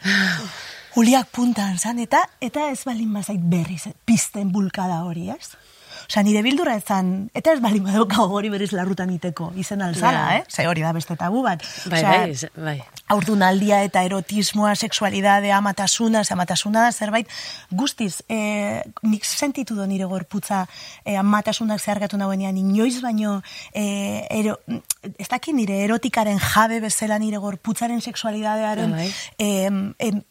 Juliak 0.95 1.30
puntan 1.32 1.78
zan, 1.78 2.00
eta 2.00 2.24
eta 2.41 2.69
ez 2.72 2.82
balin 2.86 3.12
bazait 3.13 3.41
berriz, 3.52 3.86
pizten 4.06 4.52
bulkada 4.52 5.04
hori, 5.06 5.30
ez? 5.30 5.54
Osa, 6.10 6.24
nire 6.26 6.41
bildurra 6.41 6.74
ezan, 6.80 7.30
eta 7.38 7.52
ez 7.54 7.60
balin 7.62 7.84
badauka 7.86 8.24
hori 8.26 8.50
berriz 8.50 8.72
larrutan 8.74 9.12
iteko, 9.13 9.52
izen 9.62 9.84
alzala, 9.86 10.24
Ja. 10.32 10.38
eh? 10.39 10.43
Ze 10.50 10.65
hori 10.67 10.82
da 10.82 10.91
beste 10.91 11.15
tabu 11.15 11.43
bat. 11.43 11.62
Bai, 11.86 12.00
Osea, 12.00 12.50
bai, 12.56 12.63
bai. 12.65 12.84
aurdunaldia 13.13 13.84
eta 13.84 14.02
erotismoa, 14.04 14.74
sexualidadea, 14.76 15.58
amatasuna, 15.58 16.24
ze 16.24 16.34
amatasuna 16.34 16.82
da 16.88 16.91
zerbait, 16.91 17.28
guztiz, 17.69 18.24
e, 18.28 18.82
nik 19.04 19.24
sentitu 19.24 19.76
do 19.76 19.86
nire 19.86 20.06
gorputza 20.06 20.67
e, 21.06 21.15
amatasunak 21.15 21.80
zehargatu 21.80 22.17
nagoenean, 22.17 22.58
inoiz 22.58 23.02
baino, 23.02 23.43
e, 23.74 24.26
ero, 24.32 24.58
ez 25.17 25.28
dakit 25.30 25.54
nire 25.54 25.84
erotikaren 25.84 26.39
jabe 26.39 26.80
bezala 26.80 27.19
nire 27.19 27.38
gorputzaren 27.38 28.02
sexualidadearen, 28.02 28.91
Bai. 28.91 29.13
em, 29.38 29.93
em, 30.00 30.24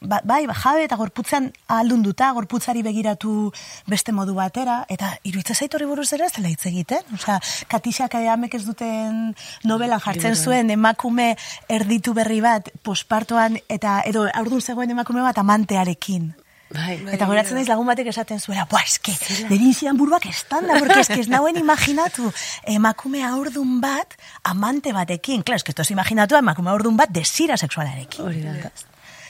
ba, 0.00 0.20
bai, 0.24 0.46
ba, 0.46 0.54
jabe 0.54 0.84
eta 0.86 0.98
gorputzean 1.00 1.50
aldunduta, 1.68 2.30
gorputzari 2.36 2.82
begiratu 2.82 3.52
beste 3.90 4.12
modu 4.12 4.34
batera, 4.34 4.82
eta 4.92 5.14
iruitza 5.28 5.54
zait 5.54 5.74
horri 5.74 5.86
buruz 5.86 6.10
ere 6.12 6.26
ez 6.26 6.32
dela 6.36 6.52
hitz 6.52 6.66
egiten. 6.70 7.02
Osea, 7.14 7.38
katixak 7.68 8.14
amek 8.14 8.54
ez 8.54 8.64
duten 8.66 9.34
novela 9.64 9.98
jartzen 10.00 10.36
zuen 10.36 10.70
emakume 10.70 11.34
erditu 11.68 12.14
berri 12.14 12.40
bat 12.40 12.70
pospartoan 12.82 13.58
eta 13.68 14.00
edo 14.06 14.28
aurdun 14.34 14.60
zegoen 14.60 14.90
emakume 14.90 15.22
bat 15.22 15.38
amantearekin. 15.38 16.32
Bai. 16.72 16.94
Eta 17.12 17.26
goratzen 17.28 17.58
naiz 17.58 17.66
lagun 17.68 17.88
batek 17.88 18.08
esaten 18.12 18.40
zuela, 18.40 18.64
buah, 18.70 18.84
eske, 18.86 19.12
derin 19.50 19.74
zidan 19.74 19.98
buruak 20.00 20.24
estanda, 20.30 20.78
porque 20.80 21.02
eske 21.02 21.18
ez 21.20 21.28
nauen 21.28 21.58
imaginatu 21.60 22.30
emakume 22.76 23.20
aurdun 23.28 23.76
bat 23.82 24.16
amante 24.48 24.94
batekin. 24.96 25.44
Claro, 25.44 25.60
eske 25.60 25.76
ez 25.76 25.90
imaginatu 25.92 26.38
emakume 26.40 26.72
aurdun 26.72 26.96
bat 26.96 27.12
desira 27.12 27.60
sexualarekin. 27.60 28.24
Hori 28.24 28.46
da. 28.46 28.72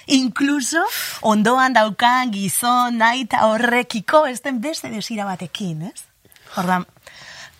Incluso 0.07 0.83
ondoan 1.23 1.73
daukan 1.77 2.33
gizon 2.33 2.99
naita 2.99 3.47
horrekiko 3.47 4.27
ez 4.27 4.41
den 4.43 4.61
beste 4.61 4.91
desira 4.91 5.25
batekin, 5.25 5.83
ez? 5.91 6.05
Ordan, 6.57 6.87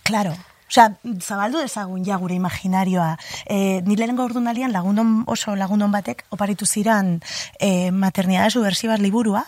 claro, 0.03 0.35
Osea, 0.73 0.87
zabaldu 1.21 1.61
dezagun 1.61 2.01
ja 2.05 2.17
gure 2.17 2.33
imaginarioa. 2.35 3.19
E, 3.45 3.83
ni 3.85 3.93
lehenengo 3.97 4.25
ordunalian 4.25 4.73
lagunon 4.73 5.23
oso 5.29 5.53
lagunon 5.57 5.93
batek 5.93 6.25
oparitu 6.33 6.65
ziran 6.65 7.19
e, 7.61 7.91
maternidade 7.93 8.51
subversibas 8.51 8.99
liburua, 9.01 9.45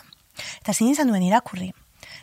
eta 0.61 0.73
zin 0.73 0.91
izan 0.93 1.09
duen 1.09 1.23
irakurri. 1.25 1.71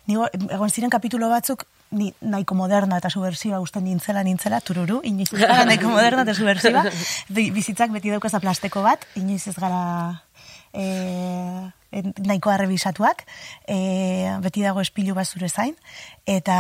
Ni 0.07 0.15
go- 0.15 0.31
egon 0.51 0.71
ziren 0.71 0.91
kapitulo 0.91 1.29
batzuk 1.31 1.65
ni 1.91 2.13
nahiko 2.21 2.55
moderna 2.55 2.97
eta 3.03 3.11
subversiba 3.11 3.59
usten 3.61 3.85
nintzela 3.85 4.23
nintzela, 4.23 4.61
tururu, 4.61 5.01
inoiz 5.03 5.33
ez 5.35 5.41
gara 5.43 5.65
nahiko 5.67 5.91
moderna 5.91 6.23
eta 6.23 6.35
subversiba, 6.39 6.85
Bi- 7.35 7.51
bizitzak 7.51 7.91
beti 7.91 8.11
daukaz 8.15 8.33
plasteko 8.41 8.83
bat, 8.87 9.03
inoiz 9.19 9.43
ez 9.51 9.57
gara 9.59 10.23
e, 10.73 11.71
nahiko 12.25 12.51
arrebisatuak, 12.51 13.27
e, 13.69 14.33
beti 14.43 14.65
dago 14.65 14.81
espilu 14.81 15.15
bat 15.15 15.29
zure 15.29 15.49
zain, 15.49 15.75
eta 16.27 16.57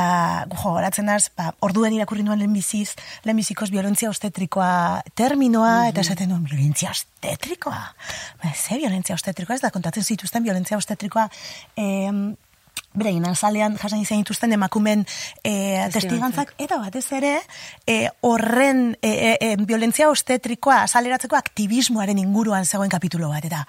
jo, 0.53 0.75
horatzen 0.77 1.09
naz, 1.09 1.31
ba, 1.37 1.53
orduen 1.65 1.97
irakurri 1.97 2.25
nuen 2.27 2.43
lehenbiziz, 2.43 2.93
lehenbizikoz 3.25 3.71
violentzia 3.73 4.13
obstetrikoa 4.13 5.03
terminoa, 5.19 5.89
eta 5.89 6.05
esaten 6.05 6.33
nuen, 6.33 6.45
violentzia 6.51 6.93
obstetrikoa? 6.93 7.83
Ba, 8.43 8.55
ze 8.55 8.79
violentzia 8.79 9.17
obstetrikoa, 9.17 9.57
ez 9.57 9.65
da 9.65 9.73
kontatzen 9.75 10.05
zituzten 10.05 10.45
violentzia 10.45 10.81
obstetrikoa, 10.81 11.29
em, 11.77 12.33
Berein, 12.93 13.25
azalean 13.25 13.79
jasan 13.81 14.03
izan 14.03 14.21
dituzten 14.21 14.53
emakumen 14.53 15.07
e, 15.41 15.53
testigantzak, 15.95 16.51
eta 16.61 16.77
batez 16.77 17.07
ere, 17.17 17.39
e, 17.89 18.11
horren 18.21 18.83
e, 19.01 19.09
e, 19.09 19.31
e, 19.41 19.51
violentzia 19.65 20.11
obstetrikoa 20.13 20.83
azaleratzeko 20.85 21.39
aktivismoaren 21.39 22.21
inguruan 22.21 22.69
zegoen 22.69 22.93
kapitulo 22.93 23.31
bat, 23.33 23.49
eta 23.49 23.65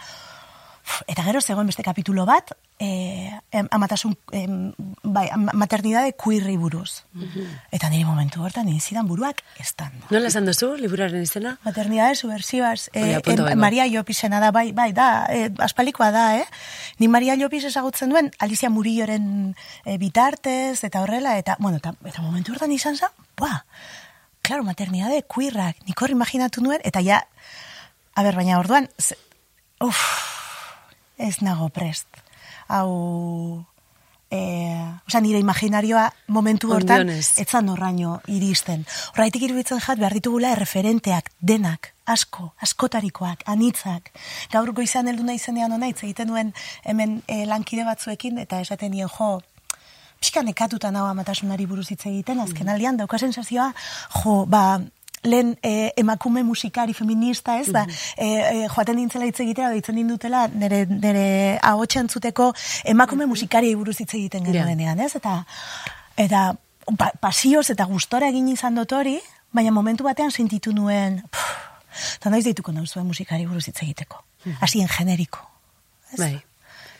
eta 1.08 1.24
gero 1.24 1.40
zegoen 1.42 1.68
beste 1.68 1.84
kapitulo 1.84 2.26
bat, 2.26 2.52
e, 2.80 3.32
amatasun, 3.72 4.18
em, 4.32 4.74
bai, 5.04 5.30
maternidade 5.54 6.14
queerri 6.20 6.58
buruz. 6.58 7.04
Eta 7.72 7.90
nire 7.90 8.06
momentu 8.06 8.44
hortan, 8.44 8.66
nire 8.68 8.82
zidan 8.82 9.08
buruak 9.08 9.42
estan. 9.60 9.94
Nola 10.10 10.28
esan 10.28 10.46
duzu, 10.46 10.74
liburaren 10.78 11.22
izena? 11.24 11.58
Maternidades 11.64 12.20
subversivas. 12.20 12.90
Hori, 12.94 13.14
Eh, 13.14 13.22
bengo. 13.26 13.48
Maria 13.56 13.88
Llopisena 13.88 14.40
da, 14.40 14.52
bai, 14.52 14.72
bai, 14.74 14.92
da, 14.94 15.26
eh, 15.30 15.50
aspalikoa 15.60 16.12
da, 16.12 16.38
eh? 16.38 16.46
Ni 17.00 17.08
Maria 17.08 17.36
Llopis 17.36 17.64
ezagutzen 17.64 18.10
duen, 18.10 18.32
Alicia 18.40 18.70
Murilloren 18.70 19.56
eh, 19.86 19.98
bitartez, 19.98 20.84
eta 20.84 21.02
horrela, 21.02 21.38
eta, 21.38 21.56
bueno, 21.60 21.78
eta, 21.78 21.96
eta 22.06 22.22
momentu 22.22 22.52
hortan 22.52 22.72
izan 22.72 22.98
za, 22.98 23.12
buah, 23.38 23.64
claro, 24.42 24.64
maternidade 24.64 25.24
queerrak, 25.24 25.78
nik 25.88 26.02
hor 26.02 26.12
imaginatu 26.12 26.62
nuen, 26.62 26.82
eta 26.84 27.00
ja, 27.02 27.22
a 28.16 28.24
ber, 28.24 28.36
baina 28.36 28.60
orduan, 28.60 28.90
ze- 29.00 29.18
uf, 29.80 29.98
ez 31.18 31.42
nago 31.42 31.70
prest. 31.70 32.08
hau 32.68 33.66
e, 34.34 34.40
osea, 35.08 35.22
nire 35.22 35.40
imaginarioa 35.40 36.08
momentu 36.28 36.72
hortan 36.74 37.12
etzan 37.14 37.70
horraino 37.70 38.16
iristen. 38.34 38.86
Horraitik 39.14 39.46
iruditzen 39.46 39.82
jat 39.84 40.02
behar 40.02 40.16
ditugula 40.18 40.54
erreferenteak, 40.56 41.30
denak, 41.40 41.92
asko, 42.10 42.50
askotarikoak, 42.66 43.46
anitzak. 43.54 44.10
Gaur 44.54 44.74
goizan 44.74 45.12
heldu 45.12 45.28
nahi 45.28 45.40
zenean 45.40 45.76
hona 45.76 45.92
hitz 45.92 46.02
egiten 46.02 46.32
nuen 46.34 46.54
hemen 46.84 47.22
e, 47.28 47.44
lankide 47.50 47.86
batzuekin 47.86 48.42
eta 48.42 48.62
esaten 48.66 48.96
nien 48.96 49.12
jo, 49.18 49.36
pixka 50.24 50.42
nekatuta 50.42 50.92
nago 50.92 51.12
amatasunari 51.12 51.68
buruz 51.70 51.90
hitz 51.92 52.06
egiten, 52.08 52.40
azken 52.40 52.70
aldian 52.74 52.98
dauka 52.98 53.20
sensazioa, 53.20 53.70
jo, 54.24 54.44
ba, 54.50 54.80
lehen 55.24 55.58
e, 55.64 55.92
emakume 55.98 56.44
musikari 56.44 56.94
feminista, 56.94 57.58
ez, 57.60 57.72
ba, 57.72 57.86
e, 58.18 58.28
e, 58.28 58.68
joaten 58.68 59.00
dintzela 59.00 59.26
hitz 59.26 59.40
egitera, 59.40 59.72
deitzen 59.74 59.98
dindutela, 60.00 60.48
nire, 60.52 60.84
nire 60.90 61.26
ahotsa 61.62 62.04
entzuteko 62.04 62.52
emakume 62.94 63.28
musikari 63.30 63.74
buruz 63.76 64.00
hitz 64.02 64.14
egiten 64.14 64.46
genuenean, 64.48 65.00
ez, 65.00 65.14
eta, 65.20 65.40
eta 66.18 66.46
pa, 66.98 67.12
pasioz 67.24 67.70
eta 67.74 67.88
gustora 67.90 68.30
egin 68.34 68.52
izan 68.54 68.80
dut 68.80 68.96
hori, 68.96 69.18
baina 69.54 69.72
momentu 69.72 70.08
batean 70.08 70.32
sentitu 70.32 70.74
nuen, 70.76 71.22
pff, 71.32 71.60
eta 72.20 72.34
noiz 72.34 72.44
deituko 72.46 72.74
nauzue 72.76 73.04
musikari 73.08 73.48
buruz 73.48 73.68
hitz 73.68 73.80
egiteko, 73.82 74.24
hasien 74.60 74.90
generiko. 74.92 75.46
Ez? 76.12 76.20
Bai. 76.20 76.36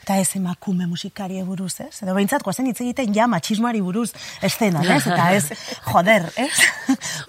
Eta 0.04 0.18
ez 0.20 0.36
emakume 0.36 0.86
musikari 0.86 1.40
buruz, 1.48 1.78
ez? 1.80 2.02
Edo 2.04 2.12
behintzat, 2.16 2.42
guazen 2.44 2.68
hitz 2.68 2.80
egiten 2.84 3.14
ja 3.16 3.24
matxismoari 3.30 3.80
buruz 3.80 4.10
estena, 4.44 4.82
ez? 4.84 5.00
Eta 5.08 5.30
ez, 5.32 5.44
joder, 5.92 6.26
ez? 6.36 6.50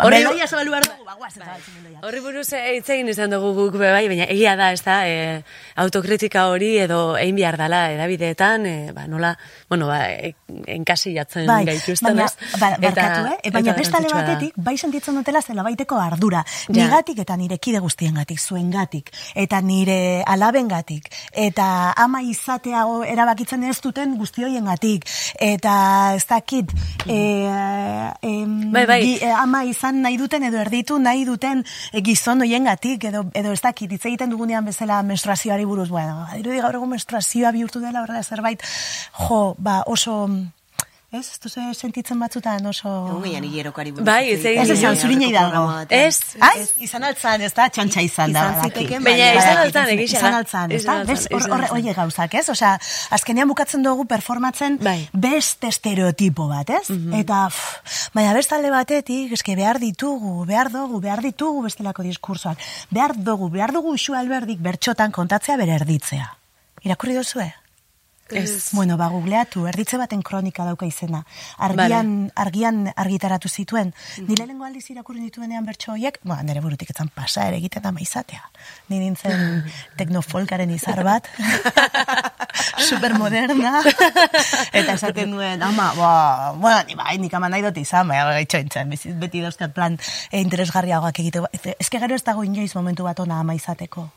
Horri- 0.03 0.19
Melodia 0.19 0.47
zabalu 0.47 0.73
behar 0.73 0.87
dugu, 0.89 1.05
ba, 1.07 1.15
zabaltzen 1.31 1.77
melodia. 1.77 2.01
Horri 2.03 2.23
buruz 2.25 2.47
eh, 2.53 2.63
hitz 2.75 2.89
egin 2.97 3.11
izan 3.13 3.31
dugu 3.31 3.53
guk 3.55 3.77
be 3.79 3.91
bai, 3.93 4.03
baina 4.11 4.27
egia 4.27 4.57
da, 4.59 4.71
ez 4.75 4.81
da, 4.83 4.97
e, 5.07 5.43
autokritika 5.79 6.47
hori 6.51 6.73
edo 6.83 6.99
egin 7.21 7.39
behar 7.39 7.57
dala 7.61 7.79
edabideetan, 7.93 8.67
e, 8.67 8.75
ba, 8.95 9.05
nola, 9.07 9.31
bueno, 9.71 9.87
ba, 9.87 10.01
e, 10.11 10.33
enkasillatzen 10.75 11.47
Bai, 11.47 11.61
gaituzten, 11.71 12.19
ez? 12.25 12.33
ba, 12.59 12.73
barkatu, 12.83 13.23
eh? 13.31 13.39
E, 13.39 13.53
baina 13.55 13.75
eta 13.77 14.03
da. 14.03 14.13
batetik, 14.19 14.59
bai 14.67 14.75
sentitzen 14.77 15.15
dutela 15.15 15.41
zela 15.41 15.63
baiteko 15.63 15.99
ardura. 16.01 16.43
Nigatik 16.75 17.23
eta 17.23 17.39
nire 17.39 17.57
kide 17.63 17.79
guztiengatik, 17.79 18.43
zuengatik, 18.43 19.13
eta 19.47 19.61
nire 19.63 19.97
alabengatik, 20.27 21.07
eta 21.47 21.93
ama 21.95 22.21
izatea 22.65 22.85
o- 22.87 23.03
erabakitzen 23.03 23.63
ez 23.63 23.79
duten 23.81 24.15
guztioiengatik, 24.17 25.05
eta 25.39 26.13
ez 26.15 26.25
dakit, 26.27 26.71
e, 27.07 27.47
em, 28.21 28.71
Bai, 28.71 28.85
bai. 28.85 29.01
gi- 29.03 29.19
e, 29.21 29.31
ama 29.31 29.63
izan 29.65 30.01
nahi 30.01 30.17
duten 30.17 30.43
edo 30.43 30.57
erditu 30.57 30.97
nahi 30.99 31.25
duten 31.25 31.63
e, 31.91 32.01
gizon 32.01 32.41
hoiengatik 32.41 33.03
edo 33.03 33.25
edo 33.33 33.51
ez 33.51 33.61
dakit 33.61 33.91
hitz 33.91 34.05
egiten 34.05 34.29
dugunean 34.29 34.65
bezala 34.65 35.01
menstruazioari 35.03 35.65
buruz. 35.65 35.89
Bueno 35.89 36.27
dirudi 36.35 36.59
gaur 36.61 36.75
egun 36.75 36.89
menstruazioa 36.89 37.51
bihurtu 37.51 37.79
dela 37.79 38.01
horrela 38.01 38.23
zerbait 38.23 38.61
jo 39.13 39.55
ba 39.57 39.83
oso 39.85 40.27
ez 41.11 41.19
ez 41.31 41.39
duzu 41.39 41.61
sentitzen 41.73 42.19
batzutan 42.19 42.65
oso 42.65 42.89
Egun 43.09 43.21
gehian 43.23 43.43
hilerokari 43.47 43.91
buruz. 43.91 44.05
Bai, 44.05 44.31
ez 44.33 44.41
egin 44.45 44.61
Ez 44.61 44.69
esan 44.73 44.97
programa 44.97 45.73
batean. 45.77 46.07
Ez, 46.07 46.19
Ai, 46.41 46.65
izan 46.83 47.03
altzan, 47.07 47.41
ez 47.41 47.53
da, 47.53 47.69
txantxa 47.69 48.01
izan 48.01 48.33
da. 48.33 48.39
Izan 48.41 48.55
badaki. 48.55 48.79
zitekeen, 48.79 49.03
Baina 49.03 49.29
izan 49.37 49.57
altzan, 49.61 49.89
egisa 49.93 50.17
Izan 50.17 50.33
altzan, 50.33 50.71
ez 50.71 50.83
da? 50.83 50.95
Bez, 51.05 51.19
hor- 51.31 51.39
izan 51.39 51.51
horre- 51.53 51.63
altzan. 51.69 51.77
Oie 51.85 51.93
gauzak, 51.93 52.33
ez? 52.33 52.49
Osea, 52.49 52.73
azkenean 53.11 53.47
bukatzen 53.47 53.83
dugu 53.83 54.05
performatzen 54.05 54.77
Bai. 54.83 55.09
beste 55.13 55.67
estereotipo 55.67 56.47
bat, 56.47 56.69
ez? 56.69 56.89
Eta, 57.21 57.47
pff, 57.49 58.09
baina 58.13 58.33
beste 58.33 58.55
alde 58.55 58.71
batetik, 58.71 59.31
eske 59.31 59.55
behar 59.55 59.79
ditugu, 59.79 60.45
behar 60.45 60.69
dugu, 60.71 60.99
behar 60.99 61.21
ditugu 61.21 61.63
bestelako 61.63 62.03
diskursoak. 62.03 62.57
Behar 62.89 63.15
dugu, 63.15 63.49
behar 63.49 63.71
dugu 63.71 63.95
isu 63.95 64.13
alberdik 64.15 64.59
bertxotan 64.59 65.11
kontatzea 65.11 65.55
bere 65.55 65.71
erditzea. 65.79 66.33
Irakurri 66.83 67.15
duzue? 67.15 67.53
Ez. 68.31 68.71
Bueno, 68.73 68.97
ba, 68.97 69.05
googleatu, 69.13 69.67
erditze 69.69 69.99
baten 70.01 70.23
kronika 70.25 70.63
dauka 70.65 70.87
izena. 70.89 71.19
Argian, 71.61 72.31
argian 72.33 72.79
argitaratu 72.95 73.49
zituen. 73.49 73.93
Ni 74.17 74.35
lehenengo 74.35 74.65
aldiz 74.65 74.89
irakurri 74.89 75.21
dituenean 75.21 75.65
bertso 75.65 75.91
horiek, 75.93 76.17
ba, 76.23 76.39
nire 76.41 76.63
burutik 76.63 76.89
etzan 76.89 77.11
pasa 77.13 77.45
ere 77.47 77.59
egiten 77.61 77.85
ama 77.85 78.01
izatea. 78.01 78.41
Ni 78.89 78.97
nintzen 79.03 79.61
teknofolkaren 79.99 80.71
izar 80.73 81.03
bat, 81.05 81.29
supermoderna, 82.89 83.81
eta 84.79 84.93
esaten 84.97 85.31
duen, 85.31 85.61
ama, 85.61 85.91
ba, 85.93 86.11
bueno, 86.57 86.81
ni 86.87 86.95
bai, 86.97 87.17
nik 87.21 87.33
ama 87.37 87.49
nahi 87.49 87.61
dut 87.65 87.77
izan, 87.77 88.07
baina 88.09 88.25
gaitxo 88.33 88.57
entzan, 88.57 88.89
beti- 89.21 89.43
dauzkat 89.45 89.73
plan 89.75 89.99
e, 90.31 90.41
interesgarriagoak 90.41 91.19
egiteko. 91.21 91.49
Ez 91.53 91.89
que 91.89 91.99
gero 92.01 92.15
ez 92.15 92.23
dago 92.25 92.43
inoiz 92.43 92.73
momentu 92.75 93.05
bat 93.05 93.19
ona 93.19 93.39
ama 93.39 93.53
izateko. 93.53 94.09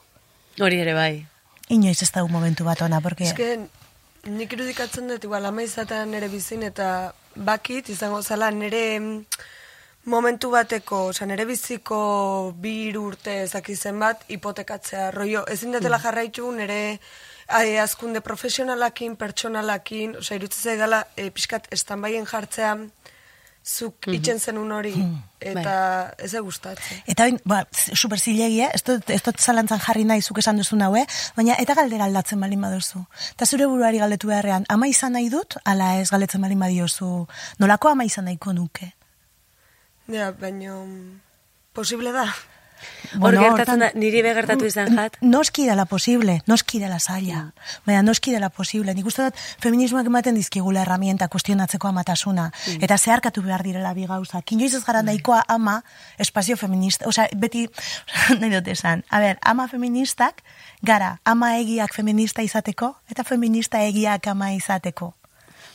Hori 0.64 0.80
ere 0.80 0.94
bai. 0.96 1.26
Inoiz 1.68 2.00
ez 2.02 2.10
dago 2.14 2.28
momentu 2.32 2.64
bat 2.64 2.80
ona, 2.82 3.02
porque... 3.04 3.28
Eske, 3.28 3.58
nik 4.28 4.52
irudikatzen 4.52 5.08
dut, 5.08 5.24
igual, 5.24 5.46
ama 5.48 5.62
izatean 5.64 6.10
nire 6.12 6.28
bizin, 6.32 6.62
eta 6.66 7.12
bakit, 7.34 7.88
izango 7.88 8.20
zala, 8.22 8.50
nire 8.50 8.82
mm, 8.98 9.40
momentu 10.12 10.50
bateko, 10.50 11.06
oza, 11.12 11.26
nire 11.26 11.46
biziko 11.48 11.98
bi 12.56 12.92
urte 12.96 13.42
ezakizen 13.44 13.98
bat, 14.00 14.24
hipotekatzea, 14.28 15.10
rollo, 15.16 15.44
ezin 15.52 15.76
detela 15.76 16.00
jarraitu 16.02 16.50
nire 16.52 16.98
ai, 17.48 17.76
azkunde 17.80 18.20
profesionalakin, 18.20 19.16
pertsonalakin, 19.16 20.16
oza, 20.20 20.36
irutzen 20.36 20.72
zaidala, 20.72 21.04
e, 21.16 21.30
pixkat, 21.32 21.70
estanbaien 21.72 22.28
jartzea, 22.28 22.74
zuk 23.68 24.09
itxen 24.11 24.40
zenun 24.40 24.72
hori, 24.72 24.94
eta 25.44 25.74
ez 26.16 26.31
da 26.33 26.40
gustatzen. 26.44 27.02
Eta 27.12 27.26
bain, 27.26 27.38
ba, 27.44 27.61
super 27.72 28.18
zilegi, 28.18 28.62
eh? 28.64 28.70
ez 28.74 28.83
dut, 28.87 29.11
ez 29.12 29.20
dut 29.24 29.38
zalantzan 29.38 29.83
jarri 29.85 30.07
nahi 30.09 30.24
zuk 30.24 30.40
esan 30.42 30.61
duzu 30.61 30.78
naue, 30.81 31.04
baina 31.37 31.59
eta 31.61 31.76
galdera 31.78 32.09
aldatzen 32.09 32.40
balin 32.40 32.64
baduzu. 32.64 33.04
Eta 33.37 33.46
zure 33.46 33.68
buruari 33.68 34.00
galdetu 34.00 34.33
beharrean, 34.33 34.64
ama 34.72 34.88
izan 34.88 35.16
nahi 35.18 35.28
dut, 35.33 35.59
ala 35.68 35.94
ez 36.00 36.09
galdetzen 36.11 36.44
balin 36.44 36.64
badiozu, 36.64 37.11
nolako 37.61 37.92
ama 37.92 38.09
izan 38.09 38.31
nahiko 38.31 38.57
nuke? 38.57 38.92
Ja, 40.09 40.33
baina, 40.33 40.81
mm, 40.81 41.20
posible 41.76 42.14
da. 42.16 42.31
Hor 43.20 43.36
gertatzen 43.38 43.82
da, 43.82 43.90
niri 43.94 44.22
begertatu 44.22 44.66
izan 44.68 44.94
jat. 44.96 45.16
Noski 45.22 45.66
dela 45.68 45.86
posible, 45.88 46.40
noski 46.46 46.80
dela 46.82 46.98
zaila. 46.98 47.44
Baina 47.86 48.02
noski 48.02 48.32
dela 48.34 48.50
posible. 48.50 48.94
Nik 48.94 49.06
uste 49.06 49.28
dut 49.28 49.42
feminismoak 49.62 50.06
ematen 50.10 50.36
dizkigula 50.38 50.82
herramienta 50.84 51.28
kuestionatzeko 51.28 51.88
amatasuna. 51.88 52.50
Eta 52.80 52.98
zeharkatu 52.98 53.42
behar 53.42 53.64
direla 53.66 53.94
bi 53.94 54.06
gauza. 54.06 54.42
Inoiz 54.50 54.74
ez 54.74 54.84
gara 54.84 55.02
nahikoa 55.02 55.42
ama 55.48 55.82
espazio 56.18 56.56
feminista. 56.56 57.06
Osea, 57.08 57.28
beti, 57.36 57.66
nahi 58.40 58.50
dut 58.54 58.68
esan. 58.68 59.04
A 59.10 59.20
ber, 59.20 59.38
ama 59.42 59.68
feministak 59.68 60.42
gara 60.82 61.18
ama 61.24 61.54
egiak 61.58 61.94
feminista 61.94 62.42
izateko 62.42 62.94
eta 63.10 63.24
feminista 63.24 63.82
egiak 63.86 64.26
ama 64.26 64.52
izateko. 64.56 65.17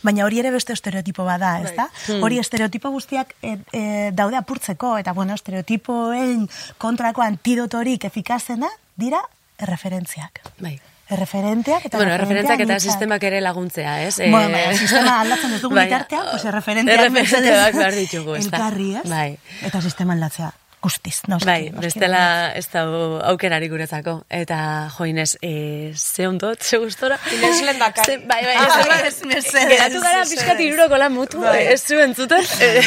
Baina 0.04 0.26
hori 0.26 0.40
ere 0.44 0.52
beste 0.52 0.76
estereotipo 0.76 1.26
bada, 1.26 1.56
ez 1.64 1.74
da? 1.78 1.88
Hori 2.22 2.40
estereotipo 2.42 2.92
guztiak 2.94 3.36
e, 3.42 3.58
e, 3.72 3.84
daude 4.16 4.38
apurtzeko, 4.40 4.98
eta 5.00 5.14
bueno, 5.16 5.36
estereotipoen 5.40 6.48
kontrako 6.78 7.24
antidotorik 7.26 8.10
efikazena 8.12 8.70
dira 9.00 9.22
erreferentziak. 9.58 10.44
Bai. 10.60 10.80
Erreferenteak 11.14 11.86
eta 11.90 12.00
Bueno, 12.00 12.16
referentziak 12.18 12.62
eta 12.64 12.80
sistemak 12.80 13.24
ere 13.28 13.42
laguntzea, 13.44 13.98
ez? 14.08 14.16
Bueno, 14.24 14.50
baina, 14.56 14.72
sistema 14.78 15.20
aldatzen 15.22 15.52
ez 15.58 15.62
dugu 15.62 15.76
Baina, 15.78 16.00
bitartean, 16.00 16.28
pues 16.32 16.46
erreferenteak 16.52 17.06
erreferenteak 17.06 17.80
behar 17.80 17.98
ditugu, 18.00 18.36
ez 18.40 18.48
da? 18.48 18.58
Elkarri, 18.58 18.90
ez? 19.02 19.08
Bai. 19.12 19.30
Eta 19.68 19.82
sistema 19.84 20.16
aldatzea 20.16 20.54
guztiz, 20.84 21.22
noski. 21.32 21.48
Bai, 21.48 21.72
bestela 21.80 22.52
ez 22.60 22.66
da 22.74 22.84
aukerari 23.30 23.70
guretzako. 23.72 24.18
Eta 24.30 24.58
jo 24.98 25.06
Inez, 25.08 25.38
e, 25.42 25.94
ze 25.96 26.28
ondot, 26.28 26.62
ze 26.64 26.78
gustora. 26.82 27.18
Inez 27.32 27.62
lehendakari. 27.64 28.06
Ze- 28.06 28.18
Bai, 28.28 28.42
bai, 28.46 28.56
Ah, 28.60 28.82
ez, 29.00 29.08
ez, 29.08 29.26
mesedez, 29.26 29.70
Geratu 29.72 30.02
gara 30.04 30.24
pixkat 30.28 30.60
iruroko 30.60 30.98
lan 31.00 31.14
mutu, 31.14 31.44
ez 31.46 31.80
zuen 31.88 32.14
zuten. 32.16 32.44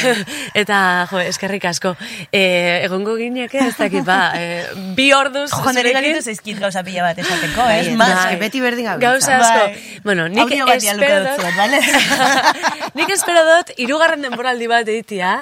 eta, 0.62 0.78
jo, 1.10 1.20
eskerrik 1.24 1.64
asko. 1.70 1.94
E, 2.30 2.42
egongo 2.86 3.16
gineak, 3.16 3.54
ez 3.54 3.74
dakit, 3.78 4.04
ba, 4.06 4.32
e, 4.36 4.64
bi 4.96 5.08
orduz 5.16 5.48
Jo, 5.52 5.72
nire 5.72 5.92
galitu 5.96 6.22
zaizkit 6.22 6.60
gauza 6.60 6.82
pila 6.86 7.08
bat 7.08 7.18
esateko, 7.24 7.62
Bai, 7.62 7.80
ez? 7.80 7.96
Mas, 7.96 8.12
eske 8.26 8.36
beti 8.44 8.60
berdin 8.64 8.90
gabiltza. 8.90 9.10
Gauza 9.10 9.36
asko. 9.40 9.64
Bai. 9.66 10.00
Bueno, 10.04 10.28
nik 10.28 10.52
espero 10.76 11.18
dut, 11.24 11.44
vale? 11.56 11.80
nik 12.98 13.10
espero 13.16 13.42
dut, 13.50 13.72
irugarren 13.82 14.22
denboraldi 14.22 14.68
bat 14.70 14.88
egitea. 14.88 15.34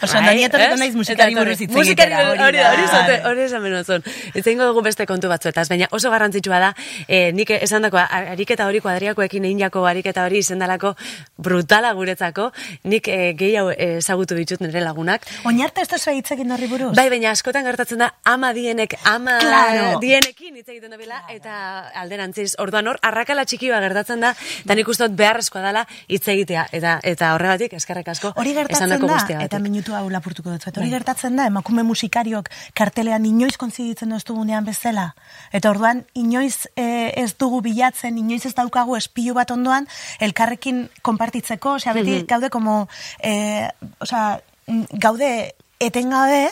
Oso, 0.00 0.16
Andoni 0.16 0.46
etorriko 0.46 0.76
ez? 0.76 0.80
naiz 0.80 0.94
musikari 0.96 1.34
buruz 1.36 1.58
musikari 1.80 2.14
hori 2.14 2.58
da. 2.58 2.70
hori 2.72 2.86
zate, 2.86 3.16
hori 3.28 3.44
esan 3.44 3.62
benozun. 3.64 4.04
Itz 4.34 4.44
egingo 4.46 4.66
dugu 4.70 4.82
beste 4.86 5.06
kontu 5.06 5.28
batzuetaz, 5.30 5.66
baina 5.68 5.88
oso 5.96 6.10
garrantzitsua 6.12 6.60
da, 6.62 6.70
e, 7.06 7.32
nik 7.36 7.50
esan 7.58 7.84
dako, 7.86 8.00
ariketa 8.00 8.66
hori 8.70 8.80
kuadriakoekin 8.84 9.44
egin 9.50 9.60
jako 9.66 9.84
ariketa 9.86 10.24
hori 10.24 10.40
izendalako 10.44 10.94
brutala 11.36 11.92
guretzako, 11.98 12.50
nik 12.90 13.08
e, 13.08 13.18
gehiago 13.38 13.74
ezagutu 13.76 14.38
ditut 14.38 14.62
nire 14.64 14.80
lagunak. 14.84 15.26
Oinarta 15.44 15.84
ez 15.84 15.88
da 15.92 15.98
zua 15.98 16.14
hitz 16.16 16.30
egin 16.36 16.50
horri 16.56 16.70
buruz? 16.70 16.94
Bai, 16.96 17.08
baina 17.12 17.34
askotan 17.34 17.66
gertatzen 17.68 18.00
da 18.00 18.12
ama 18.24 18.52
dienek, 18.56 18.96
ama 19.04 19.38
Claro. 19.40 20.00
dienekin 20.00 20.56
hitz 20.56 20.68
egiten 20.68 20.90
dabila, 20.96 21.22
eta 21.28 21.90
alderantziz. 22.00 22.54
Orduan 22.58 22.88
hor, 22.88 23.00
arrakala 23.02 23.44
txiki 23.44 23.68
gertatzen 23.70 24.20
da, 24.20 24.34
eta 24.64 24.74
nik 24.74 24.88
uste 24.88 25.08
dut 25.08 25.16
beharrezkoa 25.18 25.62
dela 25.62 25.86
hitz 26.08 26.26
egitea. 26.28 26.66
Eta, 26.72 26.98
eta 27.04 27.34
horregatik, 27.34 27.74
eskerrek 27.78 28.08
asko, 28.08 28.32
Hori 28.40 28.54
gertatzen 28.54 28.88
da, 28.88 29.44
eta 29.44 29.58
minutu 29.58 29.90
kontu 29.90 29.98
hau 29.98 30.10
lapurtuko 30.10 30.50
dut. 30.54 30.78
Hori 30.78 30.90
gertatzen 30.90 31.36
da, 31.36 31.46
emakume 31.50 31.69
musikariok 31.70 32.50
kartelean 32.74 33.24
inoiz 33.26 33.56
konziditzen 33.56 34.12
ez 34.12 34.22
dugunean 34.24 34.64
bezala. 34.64 35.14
Eta 35.52 35.70
orduan, 35.70 36.04
inoiz 36.14 36.66
eh, 36.76 37.12
ez 37.16 37.34
dugu 37.38 37.60
bilatzen, 37.62 38.18
inoiz 38.18 38.44
ez 38.46 38.54
daukagu 38.54 38.96
espilu 38.96 39.34
bat 39.34 39.50
ondoan, 39.50 39.88
elkarrekin 40.20 40.88
konpartitzeko, 41.02 41.76
osea, 41.80 41.94
beti 41.96 42.22
gaude 42.28 42.50
como, 42.50 42.88
eh, 43.20 43.68
osea, 44.00 44.40
mm, 44.66 45.00
gaude 45.00 45.54
etengabe, 45.80 46.50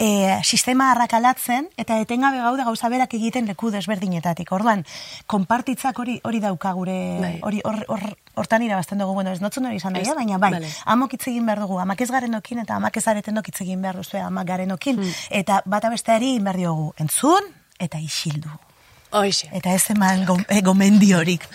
e, 0.00 0.40
sistema 0.42 0.90
arrakalatzen 0.90 1.68
eta 1.76 2.00
etengabe 2.00 2.40
gaude 2.40 2.64
gauza 2.64 2.88
berak 2.88 3.12
egiten 3.18 3.46
leku 3.46 3.70
desberdinetatik. 3.70 4.50
Orduan, 4.56 4.82
konpartitzak 5.30 6.00
hori 6.00 6.18
hori 6.24 6.40
dauka 6.40 6.72
gure 6.72 6.96
Bai. 7.20 7.34
hori 7.42 7.60
hor 7.64 7.84
hor 7.88 8.06
hortan 8.40 8.64
irabazten 8.64 8.98
dugu, 9.02 9.14
bueno, 9.14 9.34
ez 9.36 9.42
notzen 9.44 9.66
hori 9.68 9.76
izan 9.76 9.98
daia, 9.98 10.14
baina 10.16 10.38
bai, 10.38 10.52
Vale. 10.56 10.72
amok 10.86 11.14
hitz 11.14 11.26
egin 11.28 11.46
behar 11.46 11.60
dugu, 11.66 11.78
amak 11.82 12.00
ez 12.00 12.10
garenokin 12.10 12.64
eta 12.64 12.80
amak 12.80 12.96
ez 12.96 13.06
aretenok 13.12 13.52
hitz 13.52 13.60
egin 13.66 13.82
behar 13.82 14.00
duzu, 14.00 14.16
amak 14.16 14.46
garenokin, 14.46 15.02
eta 15.28 15.62
bata 15.66 15.90
besteari 15.90 16.38
behar 16.40 16.56
diogu, 16.56 16.92
entzun 16.96 17.52
eta 17.78 18.00
isildu. 18.00 18.69
Hoxe. 19.10 19.48
Eta 19.52 19.74
ez 19.74 19.84
eman 19.90 20.24
gom, 20.26 20.44
gomendiorik. 20.62 21.46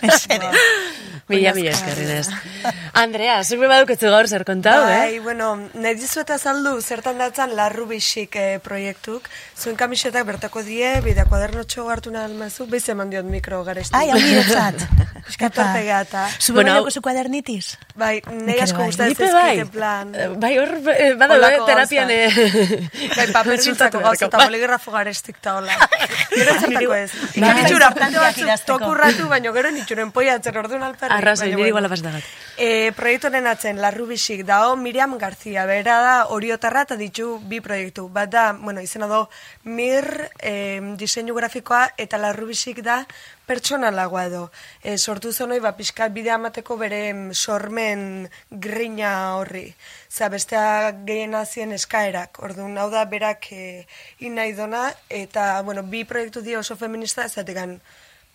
Mila, 1.28 1.50
mila 1.56 1.72
eskerrinez. 1.74 2.28
Andrea, 2.94 3.40
zuk 3.42 3.58
be 3.58 3.66
baduketzu 3.66 4.12
gaur 4.14 4.28
zer 4.30 4.44
kontau, 4.46 4.84
bai, 4.86 5.16
eh? 5.16 5.20
bueno, 5.24 5.56
nahi 5.74 5.96
dizuet 5.98 6.28
azaldu 6.30 6.76
zertan 6.80 7.18
datzan 7.18 7.50
larrubixik 7.58 8.36
eh, 8.38 8.60
proiektuk. 8.62 9.26
Zuen 9.58 9.74
kamisetak 9.74 10.22
bertako 10.28 10.62
die, 10.62 10.92
bidea 11.02 11.24
kuadernotxo 11.26 11.88
hartu 11.90 12.12
nahi 12.14 12.28
almazu, 12.30 12.68
behiz 12.70 12.86
eman 12.94 13.10
diot 13.10 13.26
mikro 13.26 13.64
garesti. 13.66 13.96
Ai, 13.98 14.12
hau 14.14 14.20
niretzat. 14.22 14.84
Etortegea 15.26 15.96
eta... 16.06 16.28
Zube 16.38 16.60
Bueno, 16.60 16.70
bueno, 16.76 16.86
hau- 16.86 16.92
zu 16.94 17.02
kuadernitis? 17.02 17.72
Bai, 17.98 18.20
nahi 18.30 18.60
asko 18.62 18.78
bai. 18.78 18.86
gustatzen 18.92 19.16
zaizkit, 19.18 19.34
bai. 19.34 19.64
plan... 19.74 20.14
Eh, 20.14 20.28
Bai, 20.38 20.52
hor, 20.62 20.70
eh, 20.94 21.08
badaude, 21.18 21.40
Holako 21.42 21.66
terapian... 21.66 22.12
gauza. 22.14 22.46
eh, 22.46 23.10
Bai, 23.16 23.26
papergintzako 23.34 23.98
gauza 24.06 24.28
eta 24.30 24.38
Bai. 24.38 24.46
boligrafo 24.52 24.94
garestik 24.94 25.42
ta 25.42 25.56
hola. 25.58 25.74
Gero 26.30 26.94
ez. 26.94 27.10
Ikabitxura, 27.46 27.90
puntu 27.94 28.06
importanteak 28.06 28.48
batzuk 28.50 28.66
tokurratu, 28.70 29.28
baino 29.30 29.52
gero 29.54 29.70
nitxuren 29.74 30.10
poiatzen 30.14 30.56
orduan 30.58 30.84
alperrik. 30.86 31.14
Arrazoi, 31.16 31.48
baina 31.48 31.58
bueno. 31.60 31.70
iguala 31.72 31.90
pasatagat. 31.92 32.30
E, 32.56 32.68
proiektu 32.96 33.30
honen 33.30 33.46
atzen, 33.50 33.80
Larrubixik, 33.82 34.42
dao 34.48 34.74
Miriam 34.80 35.16
Garzia, 35.20 35.66
bera 35.68 35.98
da 36.02 36.16
oriotarra 36.34 36.86
eta 36.88 36.98
ditu 37.00 37.36
bi 37.44 37.60
proiektu. 37.60 38.08
Bat 38.12 38.32
da, 38.32 38.46
bueno, 38.58 38.82
izena 38.84 39.08
do, 39.10 39.26
Mir 39.64 40.06
e, 40.40 40.80
diseinu 40.98 41.34
grafikoa 41.36 41.86
eta 41.96 42.18
Larrubixik 42.18 42.82
da 42.84 43.04
pertsonalagoa 43.46 44.24
edo. 44.28 44.42
E, 44.82 44.96
sortu 44.98 45.32
zonoi, 45.32 45.58
ba, 45.62 45.72
pixkat 45.78 46.12
bidea 46.14 46.36
amateko 46.36 46.76
bere 46.80 47.00
sormen 47.32 48.28
grina 48.50 49.12
horri. 49.38 49.68
Zea, 50.10 50.28
bestea 50.32 50.92
gehien 51.06 51.34
azien 51.38 51.72
eskaerak. 51.76 52.40
Orduan, 52.42 52.76
hau 52.78 52.88
da, 52.90 53.04
berak 53.10 53.50
e, 53.52 53.86
inai 54.26 54.52
dona, 54.58 54.88
eta, 55.08 55.62
bueno, 55.62 55.86
bi 55.86 56.04
proiektu 56.04 56.42
dio 56.42 56.60
oso 56.60 56.76
feminista, 56.76 57.28
zategan, 57.28 57.78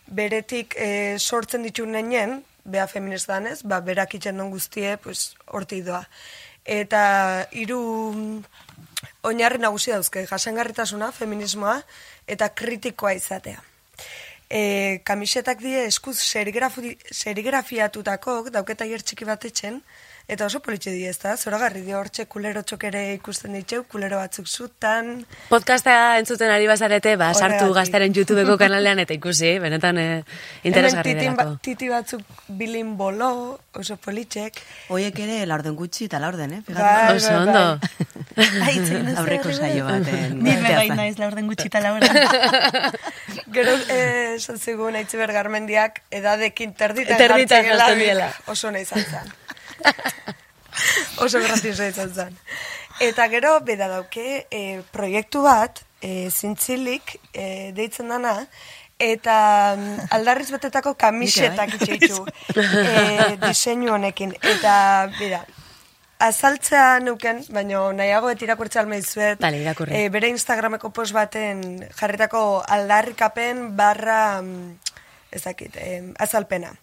beretik 0.08 0.76
e, 0.78 1.18
sortzen 1.20 1.68
ditu 1.68 1.86
neinen, 1.86 2.42
bea 2.64 2.88
feminista 2.88 3.36
danez, 3.38 3.62
ba, 3.64 3.82
berak 3.82 4.16
itxen 4.16 4.38
don 4.38 4.52
guztie, 4.54 4.98
pues, 5.04 5.34
horti 5.48 5.82
doa. 5.86 6.06
Eta 6.66 7.48
hiru 7.52 7.82
oinarri 9.26 9.62
nagusi 9.62 9.92
dauzke, 9.94 10.26
jasangarritasuna, 10.30 11.12
feminismoa, 11.12 11.80
eta 12.30 12.50
kritikoa 12.54 13.16
izatea. 13.18 13.62
E, 14.52 15.00
kamisetak 15.08 15.62
die 15.64 15.78
eskuz 15.86 16.18
serigrafi, 16.20 16.98
serigrafiatutakok, 17.16 18.50
dauketa 18.52 18.88
hier 18.90 19.00
txiki 19.00 19.28
bat 19.30 19.46
etxen, 19.48 19.78
eta 20.32 20.46
oso 20.48 20.62
politxe 20.64 20.94
die, 20.96 21.10
ez 21.12 21.18
da? 21.20 21.34
Zoragarri 21.36 21.82
dio 21.84 21.98
hortxe 22.00 22.24
kulero 22.32 22.62
ere 22.88 23.02
ikusten 23.18 23.52
ditxeu, 23.58 23.84
kulero 23.84 24.18
batzuk 24.22 24.48
zutan, 24.48 25.26
Podcasta 25.50 26.18
entzuten 26.20 26.50
ari 26.50 26.68
bazarete, 26.68 27.18
ba, 27.20 27.34
sartu 27.34 27.74
gaztaren 27.76 28.14
YouTubeko 28.16 28.56
kanalean 28.58 29.00
eta 29.04 29.14
ikusi, 29.14 29.58
benetan 29.60 29.98
eh, 29.98 30.24
interesgarri 30.64 31.12
Hemen 31.12 31.36
delako. 31.36 31.50
ba- 31.52 31.60
titi 31.62 31.90
batzuk 31.90 32.22
bilin 32.48 32.96
bolo, 32.98 33.60
oso 33.74 33.98
politxek. 33.98 34.62
Hoiek 34.90 35.20
ere 35.20 35.46
laurden 35.46 35.76
gutxi 35.76 36.06
eta 36.08 36.20
laurden, 36.24 36.54
eh? 36.54 36.62
Bai, 36.68 36.76
Fíjate. 36.76 37.16
Oso 37.18 37.36
ondo. 37.42 37.80
Ai, 38.64 38.78
itzen 38.78 39.06
duzu 39.06 39.18
Aurreko 39.20 39.52
saio 39.52 39.84
bat. 39.86 40.00
baten. 40.06 40.40
Ni 40.40 40.56
be 40.56 40.62
bai 40.62 40.88
batean. 40.88 40.96
naiz 40.98 41.18
laurden 41.20 41.52
gutxita 41.52 41.82
laurden. 41.84 42.16
Gero, 43.56 43.76
eh, 43.90 44.36
esan 44.38 44.58
zigun, 44.64 44.96
Aitziber 44.96 45.32
Garmendiak 45.36 46.02
edadekin 46.10 46.72
terditan 46.74 47.18
Terditan 47.20 47.66
jartzen. 47.68 48.24
Oso 48.48 48.72
nahi 48.72 48.88
izan 48.88 49.04
zen. 49.04 49.34
oso 51.24 51.40
grazioso 51.40 51.88
izan 51.88 52.14
zen. 52.14 52.38
Eta 53.02 53.28
gero, 53.32 53.56
beda 53.66 53.88
dauke, 53.90 54.46
eh, 54.52 54.82
proiektu 54.94 55.42
bat, 55.48 55.82
eh, 56.02 56.30
zintzilik, 56.30 57.16
eh, 57.34 57.72
deitzen 57.74 58.10
dana, 58.14 58.36
eta 59.02 59.38
mm, 59.78 60.12
aldarriz 60.14 60.52
betetako 60.54 60.94
kamisetak 61.00 61.74
itxeitu 61.80 62.22
eh, 62.54 63.38
diseinu 63.42 63.96
honekin. 63.96 64.36
Eta, 64.54 64.76
bera, 65.18 65.42
azaltzea 66.22 67.00
nuken, 67.02 67.42
baina 67.54 67.82
nahiago 67.98 68.30
et 68.32 68.46
irakurtzea 68.46 68.84
almei 68.84 69.02
zuet. 69.02 69.42
Bale, 69.42 69.62
irakurri. 69.64 69.98
Eh, 69.98 70.10
bere 70.14 70.30
Instagrameko 70.32 70.94
post 70.94 71.18
baten 71.18 71.64
jarritako 71.98 72.62
aldarrikapen 72.78 73.72
barra, 73.78 74.42
mm, 74.42 74.96
ez 75.32 75.44
dakit, 75.44 75.76
eh, 75.78 76.14
azalpena. 76.20 76.76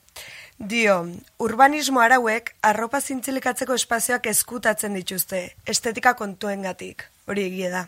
Dio, 0.58 1.06
urbanismo 1.38 2.00
arauek 2.02 2.48
arropa 2.66 2.98
zintzilikatzeko 3.00 3.76
espazioak 3.78 4.24
eskutatzen 4.26 4.96
dituzte, 4.98 5.42
estetika 5.70 6.16
kontuengatik, 6.18 7.04
hori 7.30 7.44
egie 7.46 7.68
da. 7.70 7.84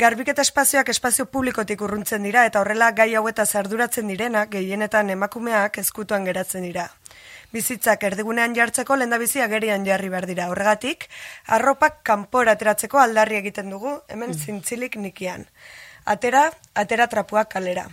Garbiketa 0.00 0.42
espazioak 0.42 0.88
espazio 0.90 1.28
publikotik 1.30 1.82
urruntzen 1.86 2.26
dira 2.26 2.42
eta 2.48 2.58
horrela 2.60 2.90
gai 2.90 3.14
haueta 3.14 3.46
zarduratzen 3.46 4.10
direnak 4.10 4.50
gehienetan 4.50 5.10
emakumeak 5.14 5.78
ezkutuan 5.78 6.26
geratzen 6.26 6.66
dira. 6.66 6.88
Bizitzak 7.52 8.02
erdigunean 8.08 8.56
jartzeko 8.56 8.96
lehendabizi 8.96 9.42
agerian 9.44 9.86
jarri 9.86 10.08
behar 10.08 10.26
dira. 10.26 10.48
Horregatik, 10.50 11.06
arropak 11.46 12.02
kanpora 12.02 12.56
ateratzeko 12.58 12.98
aldarri 12.98 13.38
egiten 13.44 13.70
dugu, 13.70 13.94
hemen 14.08 14.34
zintzilik 14.34 14.96
nikian. 14.96 15.46
Atera, 16.10 16.48
atera 16.74 17.06
trapuak 17.06 17.52
kalera. 17.52 17.84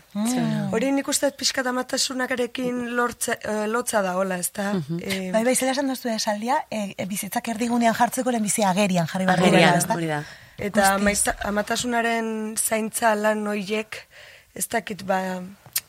Hori 0.73 0.89
nik 0.95 1.07
uste 1.11 1.29
pixka 1.37 1.61
damatasunarekin 1.65 2.79
lortze, 2.97 3.35
eh, 3.37 3.65
lotza 3.69 4.01
da, 4.01 4.15
hola, 4.17 4.39
ez 4.41 4.49
da? 4.55 4.71
Eh, 4.97 5.29
Bai, 5.33 5.43
bai, 5.45 5.53
zela 5.55 5.75
esan 5.75 5.91
duztu 5.91 6.09
esaldia, 6.09 6.57
e, 6.71 6.95
e, 6.97 7.05
bizitzak 7.05 7.47
erdigunean 7.53 7.93
jartzeko 7.97 8.33
lehen 8.33 8.47
bizi 8.47 8.65
agerian 8.65 9.07
jarri 9.11 9.27
behar 9.29 9.43
Agerian, 9.43 9.81
hori 9.95 10.09
da. 10.09 10.23
Eta 10.57 10.87
maita, 10.97 11.35
amatasunaren 11.45 12.31
zaintza 12.57 13.13
lan 13.15 13.43
noiek, 13.45 13.99
ez 14.57 14.65
dakit 14.73 15.03
ba, 15.05 15.19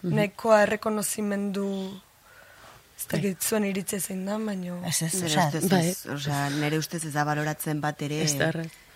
nahikoa 0.02 0.62
errekonozimendu, 0.66 1.70
ez 2.98 3.06
dakit 3.08 3.40
zuen 3.40 3.64
iritze 3.70 4.00
zein 4.00 4.26
da, 4.28 4.36
baino... 4.36 4.82
Ez 4.84 5.00
ez, 5.06 5.14
ustez, 5.30 5.64
bai. 5.72 5.86
ez, 5.94 6.04
osea, 6.12 6.44
nere 6.60 6.76
ustez 6.82 7.06
ez 7.06 7.14
da 7.16 7.24
baloratzen 7.24 7.80
bat 7.80 8.04
ere 8.04 8.20
Ez 8.26 8.36
da 8.36 8.52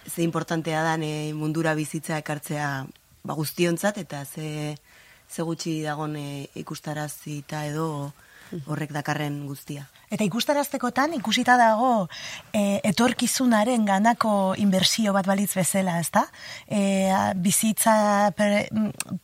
ze 0.07 0.23
importantea 0.23 0.83
da 0.83 0.97
eh, 1.01 1.33
mundura 1.35 1.75
bizitza 1.75 2.19
ekartzea 2.19 2.87
ba, 3.23 3.35
guztiontzat 3.39 3.99
eta 4.03 4.25
ze, 4.25 4.77
ze 5.29 5.43
gutxi 5.43 5.83
dagon 5.83 6.17
eh, 6.17 6.49
ikustarazita 6.63 7.65
edo 7.71 8.13
horrek 8.67 8.93
dakarren 8.95 9.47
guztia. 9.47 9.87
Eta 10.13 10.27
ikustaraztekotan 10.27 11.15
ikusita 11.17 11.57
dago 11.57 12.09
e, 12.53 12.81
etorkizunaren 12.85 13.87
ganako 13.89 14.53
inbertsio 14.61 15.15
bat 15.17 15.27
balitz 15.29 15.55
bezala, 15.57 15.97
ezta? 16.03 16.27
E, 16.69 16.83
bizitza, 17.41 17.95
per, 18.37 18.67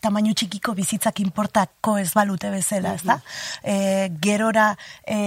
tamainu 0.00 0.32
txikiko 0.32 0.72
bizitzak 0.78 1.20
inportako 1.20 1.98
ez 2.00 2.08
balute 2.16 2.50
bezala, 2.54 2.94
ezta? 2.96 3.18
E, 3.60 4.08
gerora 4.22 4.70
e, 5.04 5.18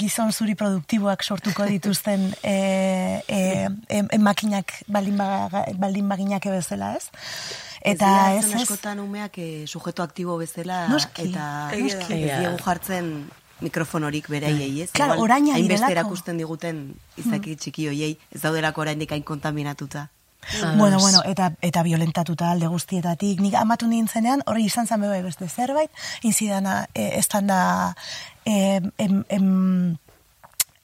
gizon 0.00 0.34
zuri 0.34 0.56
produktiboak 0.58 1.22
sortuko 1.22 1.68
dituzten 1.70 2.26
e, 2.42 2.56
e, 3.28 3.40
e, 3.88 4.02
e, 4.02 4.18
makinak 4.18 4.74
baldin, 4.88 5.22
baga, 5.22 5.64
baldin 5.78 6.10
baginak 6.10 6.50
bezala, 6.50 6.96
ez? 6.98 7.06
Eta 7.84 8.10
ez, 8.34 8.44
ez, 8.46 8.52
ez, 8.54 8.60
askotan 8.62 9.00
umeak 9.02 9.36
eh, 9.38 9.64
sujeto 9.68 10.02
aktibo 10.02 10.38
bezala 10.40 10.86
Noski, 10.88 11.28
eta 11.28 11.48
da. 11.68 11.76
ez 11.76 11.98
diegu 12.08 12.56
jartzen 12.64 13.10
mikrofonorik 13.60 14.28
beraiei, 14.32 14.72
ez? 14.86 14.90
Claro, 14.96 15.18
oraina 15.20 15.54
hainbeste 15.58 15.92
erakusten 15.92 16.40
diguten 16.40 16.86
izaki 17.20 17.58
txiki 17.60 17.88
hoiei, 17.90 18.14
ez 18.32 18.40
daudelako 18.42 18.84
oraindik 18.86 19.12
hain 19.12 19.22
kontaminatuta. 19.22 20.08
Ados. 20.44 20.76
Bueno, 20.76 20.98
bueno, 20.98 21.22
eta 21.24 21.52
eta 21.64 21.82
violentatuta 21.82 22.50
alde 22.52 22.68
guztietatik. 22.68 23.40
Nik 23.40 23.54
amatu 23.56 23.88
nintzenean, 23.88 24.42
hori 24.50 24.66
izan 24.68 24.86
zen 24.86 25.00
bebe 25.00 25.22
beste 25.24 25.48
zerbait, 25.48 25.92
inzidana 26.22 26.86
e, 26.92 27.06
estan 27.18 27.48
da 27.48 27.60
e, 28.44 28.80
em, 28.98 29.22
em, 29.28 29.96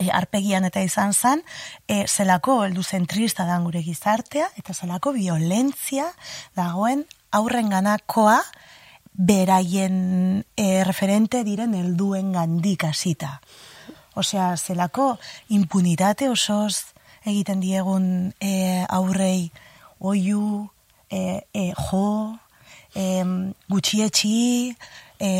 e, 0.01 0.09
arpegian 0.11 0.65
eta 0.65 0.83
izan 0.83 1.13
zen, 1.13 1.45
e, 1.87 2.07
zelako 2.09 2.63
heldu 2.65 2.83
zentrista 2.83 3.45
da 3.47 3.61
gure 3.61 3.85
gizartea, 3.85 4.49
eta 4.57 4.75
zelako 4.75 5.13
violentzia 5.15 6.09
dagoen 6.57 7.05
aurren 7.37 7.69
ganakoa 7.71 8.41
beraien 9.13 10.45
e, 10.57 10.83
referente 10.89 11.45
diren 11.45 11.77
helduen 11.77 12.33
gandik 12.33 12.87
hasita. 12.89 13.39
Osea, 14.19 14.57
zelako 14.57 15.13
impunitate 15.55 16.31
osoz 16.31 16.97
egiten 17.29 17.61
diegun 17.61 18.33
e, 18.41 18.85
aurrei 18.89 19.51
oiu, 20.01 20.71
e, 21.11 21.45
e, 21.53 21.73
jo, 21.77 22.39
e, 22.97 23.05
gutxietxi, 23.69 24.75
e, 25.21 25.31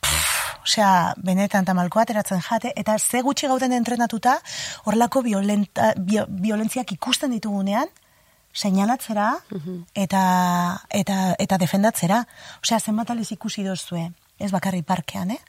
pff, 0.00 0.41
osea, 0.62 1.14
benetan 1.16 1.64
tamalko 1.64 2.00
ateratzen 2.00 2.40
jate, 2.42 2.72
eta 2.76 2.98
ze 2.98 3.22
gutxi 3.22 3.48
gauden 3.50 3.72
entrenatuta, 3.72 4.38
horlako 4.84 5.22
violenta, 5.22 5.92
bio, 5.98 6.26
violentziak 6.28 6.92
ikusten 6.92 7.30
ditugunean, 7.30 7.90
seinalatzera 8.52 9.30
eta, 9.94 10.22
eta, 10.90 11.34
eta 11.38 11.58
defendatzera. 11.58 12.22
Osea, 12.62 12.80
zenbat 12.80 13.10
aliz 13.10 13.30
ikusi 13.32 13.64
dozue, 13.64 14.10
ez 14.38 14.50
bakarri 14.52 14.82
parkean, 14.82 15.30
eh? 15.30 15.40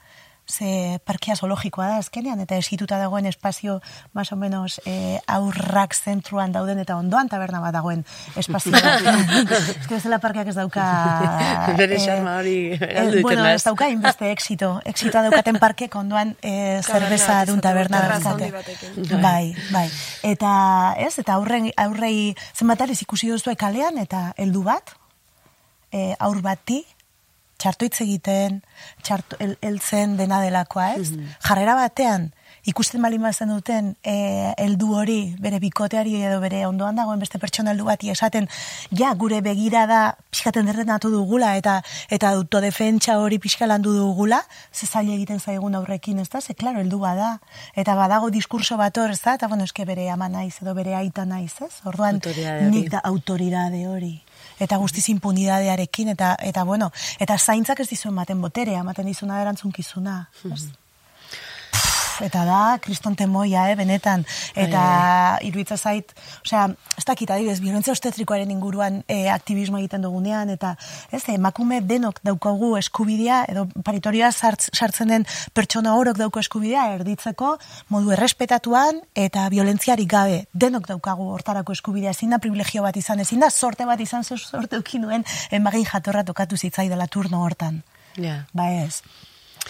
Ze 0.46 1.00
parkea 1.04 1.36
zoologikoa 1.36 1.86
da 1.88 1.96
azkenean, 2.02 2.40
eta 2.44 2.56
esituta 2.60 2.98
dagoen 3.00 3.26
espazio, 3.26 3.80
más 4.12 4.32
o 4.32 4.36
menos, 4.36 4.80
eh, 4.84 5.18
aurrak 5.26 5.94
zentruan 5.94 6.52
dauden, 6.52 6.78
eta 6.78 6.96
ondoan 6.96 7.28
taberna 7.28 7.60
bat 7.60 7.72
dagoen 7.72 8.04
espazio. 8.36 8.76
ez 8.76 9.86
que 9.86 9.94
bezala 9.94 10.18
parkeak 10.20 10.48
ez 10.52 10.56
dauka... 10.56 10.84
Bere 11.80 11.96
eh, 11.96 12.00
xarma 12.00 12.36
hori 12.38 12.56
eraldu 12.76 13.22
Bueno, 13.22 13.46
ez 13.48 13.62
dauka 13.64 13.88
inbeste 13.88 14.30
exito. 14.32 14.80
Exitoa 14.84 15.22
daukaten 15.28 15.58
parkek 15.62 15.94
ondoan 15.96 16.36
eh, 16.42 16.82
zerbeza 16.82 17.40
bat 17.40 17.48
dun 17.48 17.62
taberna 17.64 18.02
daukate. 18.08 18.50
batekin. 18.52 19.20
Bai, 19.22 19.54
bai. 19.72 19.88
Eta, 20.22 20.52
ez, 20.98 21.14
eta 21.18 21.38
aurrei, 21.38 21.72
aurrei 21.76 22.34
zenbat 22.54 22.84
ikusi 23.00 23.30
duzue 23.32 23.56
kalean, 23.56 23.98
eta 23.98 24.32
heldu 24.36 24.62
bat, 24.62 24.92
e, 25.94 26.14
aur 26.18 26.40
bati, 26.42 26.82
txarto 27.58 27.86
hitz 27.86 28.00
egiten, 28.04 28.62
txarto, 29.02 29.36
el, 29.40 29.56
eltzen 29.62 30.16
dena 30.18 30.40
delakoa, 30.42 30.94
ez? 30.98 31.12
Jarrera 31.44 31.76
batean, 31.78 32.32
ikusten 32.68 33.02
bali 33.04 33.18
mazen 33.20 33.50
duten 33.52 33.92
e, 34.02 34.14
heldu 34.60 34.94
hori, 34.96 35.18
bere 35.40 35.60
bikoteari 35.62 36.16
edo 36.24 36.40
bere 36.42 36.64
ondoan 36.66 36.96
dagoen 36.96 37.20
beste 37.20 37.38
pertsona 37.40 37.74
heldu 37.74 37.86
bati 37.88 38.10
esaten, 38.12 38.48
ja, 38.90 39.12
gure 39.20 39.40
begirada 39.44 40.16
pixkaten 40.30 40.66
derrenatu 40.70 41.12
dugula, 41.12 41.54
eta 41.60 41.80
eta 42.12 42.32
autodefentsa 42.38 43.18
hori 43.20 43.38
pixka 43.38 43.68
landu 43.70 43.92
dugula, 43.96 44.40
ze 44.72 44.86
zaila 44.86 45.14
egiten 45.18 45.40
zaigun 45.40 45.76
aurrekin, 45.80 46.18
ez 46.18 46.28
da? 46.32 46.40
Ze, 46.40 46.54
klaro, 46.54 46.80
heldu 46.80 46.98
bada. 47.02 47.38
Eta 47.76 47.94
badago 47.98 48.30
diskurso 48.30 48.78
bat 48.80 48.96
hor, 48.98 49.12
ez 49.12 49.20
da? 49.22 49.36
Eta, 49.38 49.48
bueno, 49.48 49.68
eske 49.68 49.84
bere 49.84 50.08
ama 50.10 50.28
naiz, 50.28 50.56
edo 50.62 50.74
bere 50.74 50.96
aita 50.96 51.24
naiz, 51.28 51.54
ez? 51.62 51.74
Orduan, 51.84 52.20
nik 52.70 52.90
da 52.92 53.04
autoridade 53.04 53.86
hori 53.88 54.16
eta 54.64 54.78
guztiz 54.80 55.08
impunidadearekin 55.12 56.14
eta 56.14 56.34
eta 56.40 56.64
bueno, 56.64 56.90
eta 57.20 57.38
zaintzak 57.38 57.84
ez 57.84 57.90
dizu 57.90 58.10
ematen 58.10 58.40
boterea, 58.40 58.80
ematen 58.80 59.06
dizuna 59.06 59.42
erantzunkizuna. 59.42 60.18
ez? 60.44 60.64
Pff, 60.64 60.83
Eta 62.22 62.44
da, 62.46 62.78
kriston 62.82 63.16
temoia, 63.18 63.70
eh, 63.70 63.74
benetan. 63.78 64.24
Eta 64.54 65.38
iruitza 65.42 65.76
zait, 65.76 66.12
osea, 66.44 66.68
ez 66.98 67.04
dakit 67.04 67.30
adibidez, 67.30 67.58
violentzia 67.60 67.92
obstetrikoaren 67.92 68.50
inguruan 68.50 69.02
eh, 69.08 69.30
aktivismo 69.32 69.78
egiten 69.80 70.04
dugunean, 70.04 70.50
eta 70.54 70.74
ez, 71.10 71.22
emakume 71.34 71.80
denok 71.80 72.20
daukagu 72.22 72.76
eskubidea, 72.78 73.44
edo 73.50 73.66
paritoria 73.84 74.30
sartz, 74.32 74.68
sartzen 74.72 75.10
den 75.10 75.26
pertsona 75.54 75.96
orok 75.98 76.20
dauko 76.20 76.42
eskubidea, 76.44 76.86
erditzeko, 77.00 77.56
modu 77.88 78.14
errespetatuan, 78.14 79.02
eta 79.14 79.48
violentziarik 79.50 80.10
gabe, 80.10 80.44
denok 80.52 80.88
daukagu 80.92 81.30
hortarako 81.34 81.74
eskubidea, 81.74 82.14
ezin 82.14 82.30
da 82.30 82.38
privilegio 82.38 82.86
bat 82.86 82.96
izan, 82.96 83.20
ezin 83.20 83.42
da 83.42 83.50
sorte 83.50 83.86
bat 83.88 84.00
izan, 84.00 84.24
zer 84.24 84.38
sorte 84.38 84.78
ukin 84.78 85.06
nuen, 85.08 85.26
emagin 85.50 85.86
jatorra 85.88 86.24
tokatu 86.24 86.56
zitzaidala 86.56 87.08
turno 87.08 87.42
hortan. 87.42 87.82
Ja. 88.16 88.44
Ba 88.54 88.70
ez. 88.84 89.02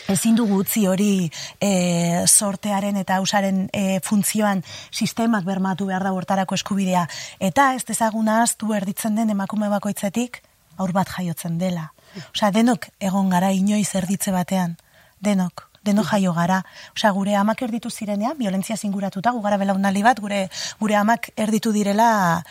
Ezin 0.09 0.37
dugu 0.37 0.59
utzi 0.61 0.87
hori 0.87 1.31
e, 1.61 2.25
sortearen 2.27 2.97
eta 3.01 3.19
ausaren 3.23 3.69
e, 3.73 4.01
funtzioan 4.05 4.63
sistemak 4.91 5.45
bermatu 5.45 5.87
behar 5.87 6.05
da 6.05 6.13
hortarako 6.13 6.59
eskubidea. 6.59 7.07
Eta 7.41 7.73
ez 7.75 7.85
dezaguna 7.85 8.43
aztu 8.43 8.75
erditzen 8.75 9.15
den 9.17 9.31
emakume 9.31 9.71
bakoitzetik 9.73 10.43
aur 10.77 10.93
bat 10.93 11.09
jaiotzen 11.17 11.59
dela. 11.59 11.93
Osea, 12.33 12.51
denok 12.51 12.89
egon 13.01 13.31
gara 13.31 13.53
inoiz 13.53 13.95
erditze 13.95 14.35
batean. 14.35 14.77
Denok 15.21 15.69
denok 15.85 16.09
jaio 16.15 16.33
gara. 16.33 16.63
Osea, 16.97 17.11
gure 17.13 17.35
amak 17.37 17.63
erditu 17.67 17.91
zirenean, 17.91 18.39
violentzia 18.39 18.77
zinguratuta, 18.77 19.35
gu 19.37 19.43
gara 19.45 19.59
belaunali 19.61 20.03
bat, 20.03 20.21
gure, 20.21 20.47
gure 20.81 20.97
amak 20.97 21.29
erditu 21.37 21.75
direla 21.77 22.43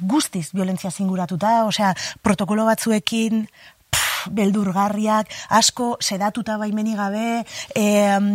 guztiz 0.00 0.50
violentzia 0.52 0.90
zinguratuta, 0.90 1.64
osea, 1.66 1.94
protokolo 2.22 2.66
batzuekin, 2.68 3.46
beldurgarriak, 4.32 5.30
asko 5.48 5.96
sedatuta 6.00 6.56
baimeni 6.60 6.96
gabe, 6.96 7.44
e, 7.74 7.84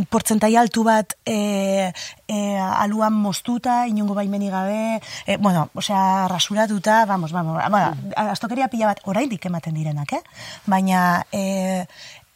portzentai 0.09 0.55
altu 0.55 0.83
bat 0.87 1.17
e, 1.25 1.91
e, 2.27 2.37
aluan 2.59 3.13
moztuta, 3.13 3.85
inongo 3.87 4.15
baimeni 4.17 4.49
gabe, 4.49 5.01
e, 5.25 5.37
bueno, 5.37 5.69
osea, 5.73 6.27
rasuratuta, 6.27 7.05
vamos, 7.05 7.31
vamos, 7.31 7.61
bueno, 7.69 7.95
astokeria 8.15 8.69
pila 8.69 8.93
bat 8.93 9.03
oraindik 9.05 9.45
ematen 9.45 9.75
direnak, 9.75 10.13
eh? 10.13 10.23
Baina, 10.65 11.25
e, 11.31 11.85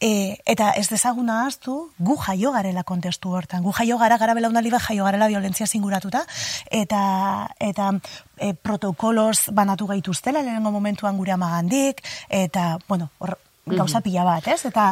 E, 0.06 0.38
eta 0.46 0.72
ez 0.76 0.90
dezaguna 0.92 1.38
ahaztu, 1.42 1.74
gu 1.98 2.18
jaio 2.20 2.52
garela 2.52 2.84
kontestu 2.84 3.32
hortan. 3.32 3.64
Gu 3.64 3.72
jaio 3.78 3.98
gara, 3.98 4.18
gara 4.20 4.36
belaunali 4.36 4.70
bat 4.74 4.84
jaio 4.84 5.06
garela 5.08 5.30
violentzia 5.32 5.68
zinguratuta, 5.68 6.26
eta, 6.70 7.48
eta 7.64 7.94
e, 8.36 8.54
protokolos 8.54 9.50
banatu 9.56 9.88
gaituztela, 9.88 10.44
lehenengo 10.44 10.74
momentuan 10.76 11.18
gure 11.18 11.32
amagandik, 11.32 12.04
eta, 12.28 12.76
bueno, 12.90 13.10
hor, 13.20 13.38
gauza 13.66 14.02
pila 14.02 14.24
bat, 14.24 14.48
ez? 14.48 14.62
Eta, 14.70 14.92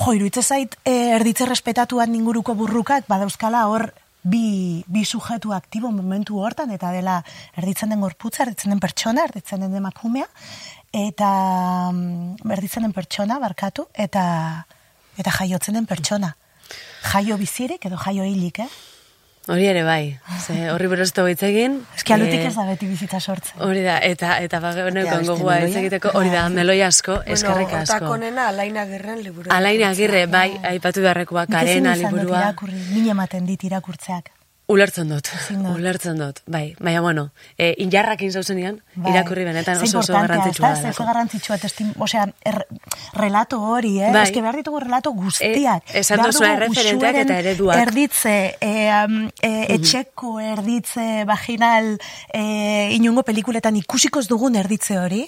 jo, 0.00 0.14
iruitze 0.16 0.42
zait, 0.42 0.76
e, 0.84 0.94
erditze 1.18 1.46
respetatuan 1.46 2.14
inguruko 2.16 2.54
burrukak, 2.56 3.04
badauzkala 3.10 3.66
hor, 3.68 3.90
bi, 4.26 4.82
bi 4.88 5.04
sujetu 5.04 5.52
aktibo 5.52 5.90
momentu 5.92 6.40
hortan, 6.40 6.72
eta 6.72 6.90
dela 6.94 7.20
erditzen 7.56 7.92
den 7.92 8.00
gorputza, 8.00 8.42
erditzen 8.46 8.72
den 8.72 8.80
pertsona, 8.80 9.26
erditzen 9.28 9.62
den 9.62 9.76
emakumea, 9.78 10.26
eta 10.96 11.30
mm, 11.92 12.50
erditzen 12.56 12.88
den 12.88 12.96
pertsona, 12.96 13.38
barkatu, 13.42 13.86
eta, 13.92 14.24
eta 15.20 15.38
jaiotzen 15.38 15.76
den 15.76 15.86
pertsona. 15.86 16.34
Jaio 17.12 17.36
bizirik 17.38 17.84
edo 17.86 18.00
jaio 18.00 18.24
hilik, 18.26 18.64
eh? 18.64 18.70
Hori 19.46 19.66
ere 19.70 19.84
bai, 19.86 20.18
ze 20.42 20.70
horri 20.72 20.88
buruz 20.90 21.04
ez 21.12 21.24
hitz 21.30 21.42
egin. 21.46 21.76
Eski 21.94 22.12
alutik 22.16 22.40
eh, 22.40 22.46
ez 22.48 22.54
da 22.56 22.64
beti 22.66 22.86
bizitza 22.90 23.20
sortzen. 23.20 23.60
Hori 23.62 23.82
da, 23.84 23.98
eta 24.02 24.40
eta 24.42 24.58
bageneko 24.60 25.06
Ja, 25.06 25.18
beste 25.20 25.32
gogoa 25.32 25.58
ez 25.58 25.62
meloia. 25.68 25.80
egiteko, 25.84 26.10
hori 26.18 26.30
da, 26.30 26.48
meloi 26.48 26.80
asko, 26.82 27.20
eskerrik 27.24 27.68
Bueno, 27.70 27.82
asko. 27.84 27.96
otakonena 28.00 28.48
Alaina 28.48 28.86
Gerren 28.86 29.22
liburu. 29.22 29.50
Alaina 29.54 29.90
Agirre, 29.90 30.26
bai, 30.26 30.50
aipatu 30.64 31.00
beharrekoa, 31.00 31.46
Nik 31.46 31.62
ezin 31.62 31.84
karena 31.84 31.94
liburua. 32.10 32.40
irakurri, 32.40 32.80
min 32.90 33.08
ematen 33.14 33.46
dit 33.46 33.62
irakurtzeak. 33.70 34.32
Ulertzen 34.68 35.08
dut, 35.08 35.28
ulertzen 35.76 36.18
dut, 36.18 36.40
bai. 36.50 36.74
Baina, 36.80 37.00
bueno, 37.00 37.28
e, 37.56 37.68
injarrakin 37.78 38.32
zauzenean, 38.32 38.80
Bai. 38.96 39.12
irakurri 39.12 39.44
benetan 39.44 39.76
oso 39.76 40.00
oso 40.00 40.12
importantea, 40.12 40.26
garrantzitsua? 40.26 40.74
Ze 40.74 40.88
oso 40.88 41.02
da. 41.04 41.06
garrantzitsua, 41.12 41.58
testim, 41.58 41.92
osea, 42.02 42.24
er, 42.44 42.66
relato 43.14 43.60
hori, 43.62 44.00
eh? 44.00 44.10
Bai. 44.12 44.26
Eske 44.28 44.42
behar 44.44 44.56
ditugu 44.60 44.80
relato 44.80 45.12
guztiak. 45.16 45.88
E, 45.92 46.00
esan 46.00 46.20
erreferenteak 46.24 46.92
uxueren 46.96 47.22
eta 47.24 47.38
ereduak. 47.42 47.80
Erditze, 47.86 48.36
e, 48.60 48.74
um, 49.04 49.18
e, 49.40 49.52
etxeko 49.76 50.36
erditze 50.40 51.24
vaginal 51.28 51.96
e, 52.32 52.44
inungo 52.96 53.24
pelikuletan 53.26 53.76
ikusiko 53.82 54.22
ez 54.22 54.28
dugun 54.30 54.56
erditze 54.56 54.98
hori, 55.00 55.24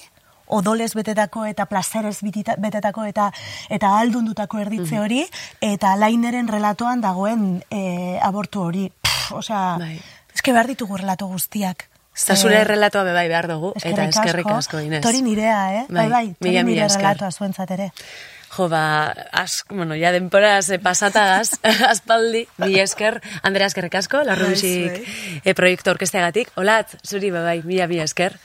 odolez 0.48 0.92
betetako 0.96 1.44
eta 1.48 1.66
plazerez 1.68 2.18
betetako 2.22 3.04
eta 3.04 3.28
eta 3.68 3.92
aldundutako 3.98 4.62
erditze 4.64 4.98
hori, 5.00 5.24
eta 5.60 5.94
laineren 5.96 6.48
relatoan 6.48 7.04
dagoen 7.04 7.62
e, 7.70 8.18
abortu 8.22 8.64
hori. 8.64 8.88
Pff, 8.88 9.32
osea, 9.42 9.76
Bai. 9.80 9.98
eske 10.34 10.52
behar 10.52 10.70
ditugu 10.70 10.96
relato 10.96 11.28
guztiak. 11.28 11.88
Eta 12.18 12.34
Ze- 12.34 12.42
zure 12.42 12.64
relatoa 12.64 13.04
bebai 13.04 13.28
behar 13.28 13.46
dugu, 13.48 13.72
eta 13.78 14.04
eskerrik 14.08 14.46
asko, 14.50 14.80
Inez. 14.80 15.02
Tori 15.04 15.22
nirea, 15.22 15.60
eh? 15.82 15.84
Bai, 15.88 16.08
Bai, 16.08 16.08
bai, 16.10 16.34
tori 16.40 16.62
nire 16.64 16.84
esker. 16.86 17.02
relatoa 17.04 17.30
zuentzat 17.30 17.70
ere. 17.70 17.92
Jo, 18.56 18.66
ba, 18.68 19.12
az, 19.30 19.62
bueno, 19.68 19.94
ya 19.94 20.10
denporaz 20.10 20.70
eh, 20.70 20.78
pasatagaz, 20.80 21.58
aspaldi, 21.92 22.46
mi 22.64 22.78
esker, 22.80 23.20
Andrea 23.42 23.66
eskerrik 23.68 23.94
asko, 23.94 24.22
larrubisik 24.24 24.92
Bai, 24.92 25.42
eh, 25.44 25.54
proiektu 25.54 25.90
orkesteagatik. 25.90 26.50
Olat, 26.56 26.96
zuri, 27.06 27.30
bai, 27.30 27.60
mila, 27.64 27.86
mila 27.86 28.04
esker. 28.08 28.38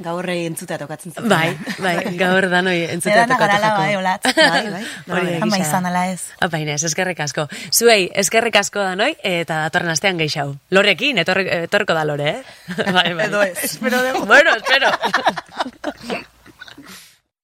Gaurre 0.00 0.34
entzutea 0.46 0.78
tokatzen 0.80 1.12
zuten. 1.12 1.28
Bai, 1.28 1.50
bai, 1.84 1.94
gaur 2.22 2.46
danoi 2.48 2.78
entzutea 2.88 3.26
Edana 3.26 3.36
tokatu 3.36 3.60
garala 3.60 3.68
jako. 3.68 3.80
bai. 3.82 3.90
Bai, 4.50 4.70
bai. 4.72 4.84
Hori 5.16 5.26
da 5.34 5.42
Ama 5.44 5.56
gisa. 5.60 5.68
izan 5.68 5.86
ala 5.90 6.06
ez. 6.12 6.22
Apa, 6.40 6.58
Inez, 6.62 6.78
eskerrik 6.88 7.20
asko. 7.20 7.46
Zuei, 7.70 8.08
eskerrik 8.24 8.56
asko 8.56 8.80
danoi, 8.80 9.12
eta 9.22 9.60
datorren 9.66 9.92
astean 9.92 10.16
gehiago. 10.22 10.56
Lorekin, 10.72 11.20
etorri, 11.20 11.46
etorriko 11.66 11.94
da 11.98 12.04
lore, 12.08 12.30
eh? 12.30 12.42
bai, 12.96 13.12
bai. 13.14 13.26
Edo 13.28 13.42
ez, 13.44 13.58
espero 13.70 14.00
dugu. 14.08 14.24
bueno, 14.26 14.56
espero. 14.56 14.88